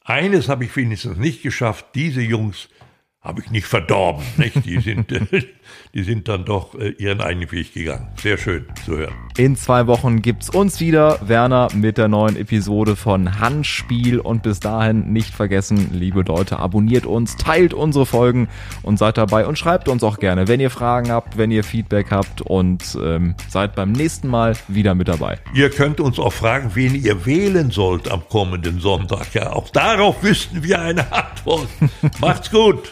eines 0.03 0.49
habe 0.49 0.65
ich 0.65 0.75
wenigstens 0.75 1.17
nicht 1.17 1.41
geschafft, 1.41 1.85
diese 1.95 2.21
Jungs 2.21 2.67
habe 3.21 3.41
ich 3.41 3.51
nicht 3.51 3.67
verdorben. 3.67 4.23
Nicht? 4.37 4.65
Die, 4.65 4.79
sind, 4.79 5.07
die 5.93 6.03
sind 6.03 6.27
dann 6.27 6.45
doch 6.45 6.75
äh, 6.75 6.89
ihren 6.89 7.21
eigenen 7.21 7.51
Weg 7.51 7.73
gegangen. 7.73 8.07
Sehr 8.21 8.37
schön 8.37 8.65
zu 8.85 8.97
hören. 8.97 9.13
In 9.37 9.55
zwei 9.55 9.87
Wochen 9.87 10.21
gibt's 10.21 10.49
uns 10.49 10.79
wieder, 10.79 11.19
Werner, 11.27 11.67
mit 11.73 11.97
der 11.97 12.07
neuen 12.07 12.35
Episode 12.35 12.95
von 12.95 13.39
Handspiel. 13.39 14.19
Und 14.19 14.43
bis 14.43 14.59
dahin 14.59 15.11
nicht 15.11 15.33
vergessen, 15.33 15.89
liebe 15.93 16.21
Leute, 16.21 16.59
abonniert 16.59 17.05
uns, 17.05 17.35
teilt 17.37 17.73
unsere 17.73 18.05
Folgen 18.05 18.47
und 18.83 18.97
seid 18.97 19.17
dabei 19.17 19.45
und 19.45 19.57
schreibt 19.57 19.87
uns 19.87 20.03
auch 20.03 20.19
gerne, 20.19 20.47
wenn 20.47 20.59
ihr 20.59 20.69
Fragen 20.69 21.11
habt, 21.11 21.37
wenn 21.37 21.51
ihr 21.51 21.63
Feedback 21.63 22.11
habt 22.11 22.41
und 22.41 22.97
ähm, 23.01 23.35
seid 23.49 23.75
beim 23.75 23.91
nächsten 23.91 24.27
Mal 24.27 24.55
wieder 24.67 24.95
mit 24.95 25.07
dabei. 25.07 25.39
Ihr 25.53 25.69
könnt 25.69 25.99
uns 25.99 26.19
auch 26.19 26.33
fragen, 26.33 26.71
wen 26.73 26.95
ihr 26.95 27.25
wählen 27.25 27.71
sollt 27.71 28.09
am 28.09 28.27
kommenden 28.27 28.79
Sonntag. 28.79 29.33
Ja, 29.33 29.53
auch 29.53 29.69
darauf 29.69 30.23
wüssten 30.23 30.63
wir 30.63 30.79
eine 30.79 31.11
Antwort. 31.11 31.67
Macht's 32.19 32.51
gut. 32.51 32.91